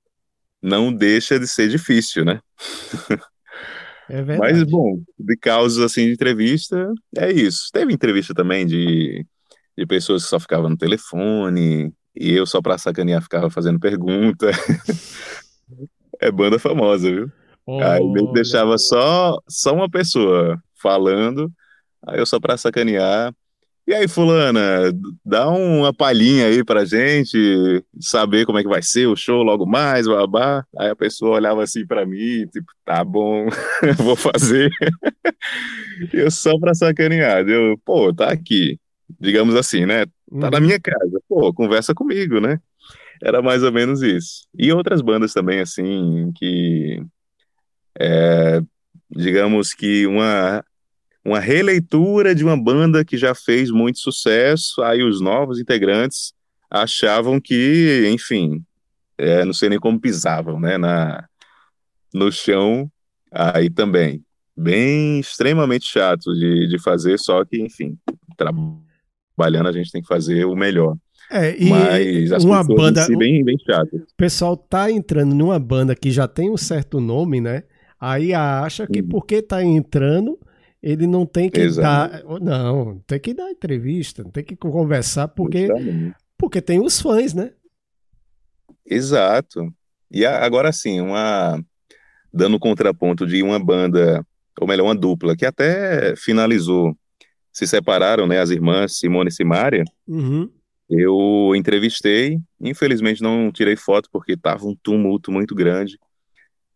não 0.62 0.94
deixa 0.94 1.40
de 1.40 1.48
ser 1.48 1.70
difícil, 1.70 2.26
né? 2.26 2.40
É 4.08 4.22
verdade. 4.22 4.54
Mas, 4.54 4.64
bom, 4.64 5.02
de 5.18 5.36
causas 5.36 5.84
assim 5.84 6.06
de 6.06 6.14
entrevista, 6.14 6.94
é 7.18 7.32
isso. 7.32 7.70
Teve 7.74 7.92
entrevista 7.94 8.34
também 8.34 8.66
de, 8.66 9.26
de 9.78 9.86
pessoas 9.86 10.24
que 10.24 10.30
só 10.30 10.40
ficavam 10.40 10.70
no 10.70 10.78
telefone, 10.78 11.92
e 12.16 12.34
eu 12.34 12.46
só 12.46 12.62
pra 12.62 12.78
sacanear 12.78 13.22
ficava 13.22 13.50
fazendo 13.50 13.80
pergunta. 13.80 14.52
é 16.20 16.32
banda 16.32 16.58
famosa, 16.58 17.10
viu? 17.10 17.32
Aí 17.68 18.04
ele 18.04 18.32
deixava 18.34 18.78
só, 18.78 19.40
só 19.50 19.74
uma 19.74 19.90
pessoa 19.90 20.62
falando, 20.82 21.52
aí 22.08 22.20
eu 22.20 22.26
só 22.26 22.40
pra 22.40 22.58
sacanear. 22.58 23.34
E 23.88 23.94
aí, 23.94 24.08
fulana, 24.08 24.92
dá 25.24 25.48
uma 25.48 25.94
palhinha 25.94 26.48
aí 26.48 26.64
pra 26.64 26.86
gente, 26.86 27.38
saber 28.00 28.44
como 28.44 28.58
é 28.58 28.64
que 28.64 28.68
vai 28.68 28.82
ser 28.82 29.06
o 29.06 29.16
show 29.16 29.44
logo 29.44 29.64
mais, 29.64 30.08
babá. 30.08 30.66
Aí 30.80 30.90
a 30.90 30.96
pessoa 30.96 31.36
olhava 31.36 31.62
assim 31.62 31.86
pra 31.86 32.04
mim, 32.04 32.48
tipo, 32.48 32.66
tá 32.84 33.04
bom, 33.04 33.46
vou 33.98 34.16
fazer. 34.16 34.72
eu 36.12 36.32
só 36.32 36.58
pra 36.60 36.74
sacanear, 36.74 37.48
eu, 37.48 37.78
pô, 37.86 38.12
tá 38.12 38.32
aqui, 38.32 38.80
digamos 39.20 39.56
assim, 39.56 39.86
né? 39.86 40.06
Tá 40.06 40.52
na 40.52 40.58
uhum. 40.58 40.64
minha 40.64 40.80
casa. 40.80 41.22
Pô, 41.28 41.54
conversa 41.54 41.94
comigo, 41.94 42.40
né? 42.40 42.60
Era 43.22 43.42
mais 43.42 43.64
ou 43.64 43.72
menos 43.72 44.02
isso. 44.02 44.48
E 44.58 44.72
outras 44.72 45.02
bandas 45.02 45.34
também, 45.34 45.60
assim, 45.60 46.32
que. 46.36 47.02
É, 47.98 48.62
digamos 49.10 49.74
que 49.74 50.06
uma, 50.06 50.64
uma 51.24 51.40
releitura 51.40 52.36
de 52.36 52.44
uma 52.44 52.62
banda 52.62 53.06
que 53.06 53.18
já 53.18 53.34
fez 53.34 53.72
muito 53.72 54.00
sucesso, 54.00 54.82
aí 54.84 55.02
os 55.02 55.22
novos 55.22 55.60
integrantes 55.60 56.34
achavam 56.70 57.40
que, 57.40 58.10
enfim, 58.12 58.62
é, 59.18 59.46
não 59.46 59.54
sei 59.54 59.70
nem 59.70 59.80
como 59.80 60.00
pisavam, 60.00 60.60
né, 60.60 60.78
na, 60.78 61.26
no 62.14 62.32
chão, 62.32 62.92
aí 63.32 63.70
também. 63.70 64.24
Bem, 64.58 65.20
extremamente 65.20 65.86
chato 65.86 66.34
de, 66.34 66.68
de 66.68 66.80
fazer, 66.82 67.18
só 67.20 67.44
que, 67.44 67.62
enfim, 67.62 67.98
trabalho 68.38 68.85
trabalhando, 69.36 69.68
a 69.68 69.72
gente 69.72 69.92
tem 69.92 70.02
que 70.02 70.08
fazer 70.08 70.46
o 70.46 70.56
melhor. 70.56 70.96
É, 71.32 71.56
e 71.58 71.70
Mas 71.70 72.32
as 72.32 72.44
uma 72.44 72.64
banda 72.64 73.02
si 73.04 73.16
bem, 73.16 73.44
bem. 73.44 73.56
O 73.56 74.16
pessoal 74.16 74.56
tá 74.56 74.92
entrando 74.92 75.34
numa 75.34 75.60
banda 75.60 75.96
que 75.96 76.12
já 76.12 76.28
tem 76.28 76.52
um 76.52 76.58
certo 76.58 77.00
nome, 77.00 77.42
né? 77.42 77.64
Aí 78.00 78.34
acha 78.34 78.86
que 78.86 79.02
porque 79.02 79.42
tá 79.42 79.64
entrando, 79.64 80.40
ele 80.82 81.08
não 81.08 81.26
tem 81.26 81.50
que 81.50 81.60
Exato. 81.62 82.28
dar. 82.28 82.40
Não, 82.40 83.00
tem 83.08 83.20
que 83.20 83.34
dar 83.34 83.50
entrevista, 83.50 84.24
tem 84.32 84.44
que 84.44 84.56
conversar, 84.56 85.30
porque, 85.30 85.68
porque 86.38 86.62
tem 86.62 86.80
os 86.80 87.02
fãs, 87.02 87.34
né? 87.34 87.52
Exato. 88.86 89.74
E 90.12 90.26
agora 90.26 90.72
sim, 90.72 91.02
uma 91.02 91.60
dando 92.32 92.60
contraponto 92.60 93.26
de 93.26 93.42
uma 93.42 93.58
banda, 93.58 94.24
ou 94.60 94.68
melhor, 94.68 94.84
uma 94.84 94.96
dupla, 94.96 95.36
que 95.36 95.46
até 95.46 96.16
finalizou 96.18 96.96
se 97.56 97.66
separaram, 97.66 98.28
né, 98.28 98.42
as 98.42 98.50
irmãs 98.50 99.00
Simone 99.00 99.30
e 99.30 99.34
Simária, 99.34 99.86
uhum. 100.06 100.50
eu 100.90 101.54
entrevistei, 101.56 102.38
infelizmente 102.60 103.24
não 103.24 103.50
tirei 103.50 103.78
foto 103.78 104.10
porque 104.12 104.36
tava 104.36 104.66
um 104.66 104.76
tumulto 104.76 105.32
muito 105.32 105.56
grande, 105.56 105.98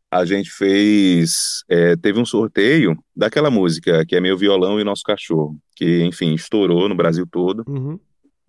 a 0.10 0.24
gente 0.24 0.50
fez, 0.50 1.66
é, 1.68 1.98
teve 1.98 2.18
um 2.18 2.26
sorteio 2.26 2.98
daquela 3.14 3.52
música 3.52 4.06
que 4.06 4.16
é 4.16 4.22
Meu 4.22 4.38
Violão 4.38 4.80
e 4.80 4.84
Nosso 4.86 5.04
Cachorro, 5.04 5.60
que, 5.76 6.02
enfim, 6.04 6.34
estourou 6.34 6.88
no 6.88 6.96
Brasil 6.96 7.28
todo. 7.30 7.64
Uhum. 7.68 8.00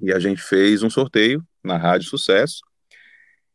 E 0.00 0.10
a 0.10 0.18
gente 0.18 0.40
fez 0.40 0.82
um 0.82 0.88
sorteio 0.88 1.44
na 1.62 1.76
Rádio 1.76 2.08
Sucesso. 2.08 2.60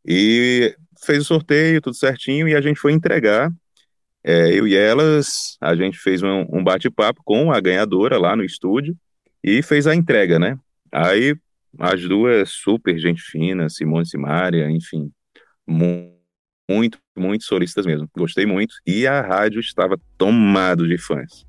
E 0.06 0.76
fez 1.04 1.22
o 1.22 1.26
sorteio, 1.26 1.82
tudo 1.82 1.96
certinho, 1.96 2.48
e 2.48 2.54
a 2.54 2.62
gente 2.62 2.80
foi 2.80 2.92
entregar. 2.92 3.52
É, 4.28 4.52
eu 4.52 4.68
e 4.68 4.76
elas, 4.76 5.56
a 5.62 5.76
gente 5.76 6.00
fez 6.00 6.24
um, 6.24 6.48
um 6.52 6.64
bate-papo 6.64 7.22
com 7.24 7.52
a 7.52 7.60
ganhadora 7.60 8.18
lá 8.18 8.36
no 8.36 8.44
estúdio 8.44 8.98
e 9.44 9.62
fez 9.62 9.86
a 9.86 9.94
entrega, 9.94 10.40
né? 10.40 10.58
Aí 10.92 11.36
as 11.78 12.02
duas 12.02 12.50
super 12.50 12.98
gente 12.98 13.22
fina, 13.22 13.70
Simone 13.70 14.08
Simaria, 14.08 14.68
enfim, 14.72 15.12
muito, 15.68 16.98
muito 17.16 17.44
solistas 17.44 17.86
mesmo. 17.86 18.10
Gostei 18.18 18.48
muito. 18.48 18.74
E 18.84 19.06
a 19.06 19.22
rádio 19.22 19.60
estava 19.60 19.96
tomado 20.18 20.88
de 20.88 20.98
fãs. 20.98 21.46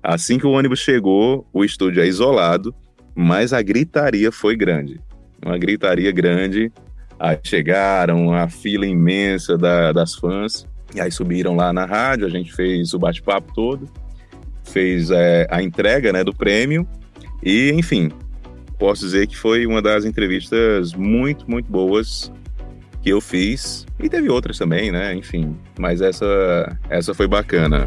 Assim 0.00 0.38
que 0.38 0.46
o 0.46 0.52
ônibus 0.52 0.78
chegou, 0.78 1.48
o 1.52 1.64
estúdio 1.64 2.00
é 2.00 2.06
isolado, 2.06 2.72
mas 3.12 3.52
a 3.52 3.60
gritaria 3.60 4.30
foi 4.30 4.54
grande. 4.54 5.00
Uma 5.44 5.58
gritaria 5.58 6.12
grande. 6.12 6.70
Aí 7.18 7.40
chegaram, 7.42 8.32
a 8.32 8.48
fila 8.48 8.86
imensa 8.86 9.58
da, 9.58 9.90
das 9.90 10.14
fãs. 10.14 10.64
E 10.94 11.00
aí 11.00 11.10
subiram 11.10 11.56
lá 11.56 11.72
na 11.72 11.84
rádio, 11.84 12.26
a 12.26 12.30
gente 12.30 12.52
fez 12.52 12.94
o 12.94 12.98
bate-papo 12.98 13.52
todo, 13.52 13.90
fez 14.62 15.10
é, 15.10 15.46
a 15.50 15.62
entrega 15.62 16.12
né, 16.12 16.22
do 16.22 16.32
prêmio. 16.32 16.86
E, 17.42 17.72
enfim, 17.72 18.10
posso 18.78 19.04
dizer 19.04 19.26
que 19.26 19.36
foi 19.36 19.66
uma 19.66 19.82
das 19.82 20.04
entrevistas 20.04 20.94
muito, 20.94 21.50
muito 21.50 21.70
boas 21.70 22.32
que 23.02 23.10
eu 23.10 23.20
fiz. 23.20 23.86
E 24.00 24.08
teve 24.08 24.28
outras 24.28 24.56
também, 24.56 24.90
né? 24.90 25.14
Enfim, 25.14 25.56
mas 25.78 26.00
essa, 26.00 26.78
essa 26.88 27.12
foi 27.12 27.26
bacana. 27.26 27.86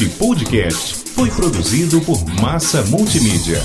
Este 0.00 0.18
podcast 0.18 1.10
foi 1.10 1.28
produzido 1.28 2.00
por 2.00 2.24
Massa 2.40 2.82
Multimídia. 2.86 3.58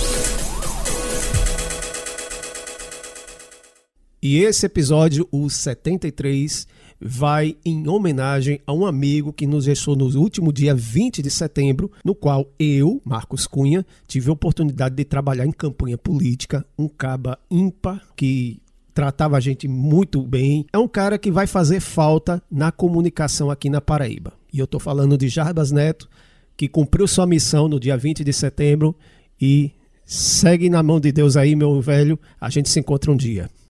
E 4.21 4.39
esse 4.39 4.65
episódio, 4.65 5.25
o 5.31 5.49
73, 5.49 6.67
vai 6.99 7.55
em 7.63 7.87
homenagem 7.87 8.59
a 8.67 8.73
um 8.73 8.85
amigo 8.85 9.31
que 9.31 9.47
nos 9.47 9.63
deixou 9.63 9.95
no 9.95 10.07
último 10.19 10.51
dia 10.51 10.75
20 10.75 11.21
de 11.21 11.31
setembro, 11.31 11.89
no 12.03 12.13
qual 12.13 12.51
eu, 12.59 13.01
Marcos 13.05 13.47
Cunha, 13.47 13.85
tive 14.05 14.29
a 14.29 14.33
oportunidade 14.33 14.93
de 14.93 15.05
trabalhar 15.05 15.45
em 15.45 15.53
campanha 15.53 15.97
política, 15.97 16.65
um 16.77 16.89
caba 16.89 17.39
ímpar 17.49 18.05
que 18.13 18.61
tratava 18.93 19.37
a 19.37 19.39
gente 19.39 19.69
muito 19.69 20.21
bem. 20.21 20.65
É 20.73 20.77
um 20.77 20.87
cara 20.87 21.17
que 21.17 21.31
vai 21.31 21.47
fazer 21.47 21.79
falta 21.79 22.43
na 22.51 22.73
comunicação 22.73 23.49
aqui 23.49 23.69
na 23.69 23.79
Paraíba. 23.79 24.33
E 24.51 24.59
eu 24.59 24.65
estou 24.65 24.79
falando 24.79 25.17
de 25.17 25.27
Jarbas 25.27 25.69
Neto, 25.69 26.09
que 26.57 26.67
cumpriu 26.67 27.07
sua 27.07 27.25
missão 27.27 27.67
no 27.67 27.79
dia 27.79 27.97
20 27.97 28.23
de 28.23 28.33
setembro 28.33 28.95
e 29.39 29.71
segue 30.05 30.69
na 30.69 30.81
mão 30.81 30.99
de 30.99 31.11
Deus 31.11 31.35
aí, 31.35 31.55
meu 31.55 31.81
velho. 31.81 32.19
A 32.39 32.49
gente 32.49 32.69
se 32.69 32.79
encontra 32.79 33.11
um 33.11 33.17
dia. 33.17 33.49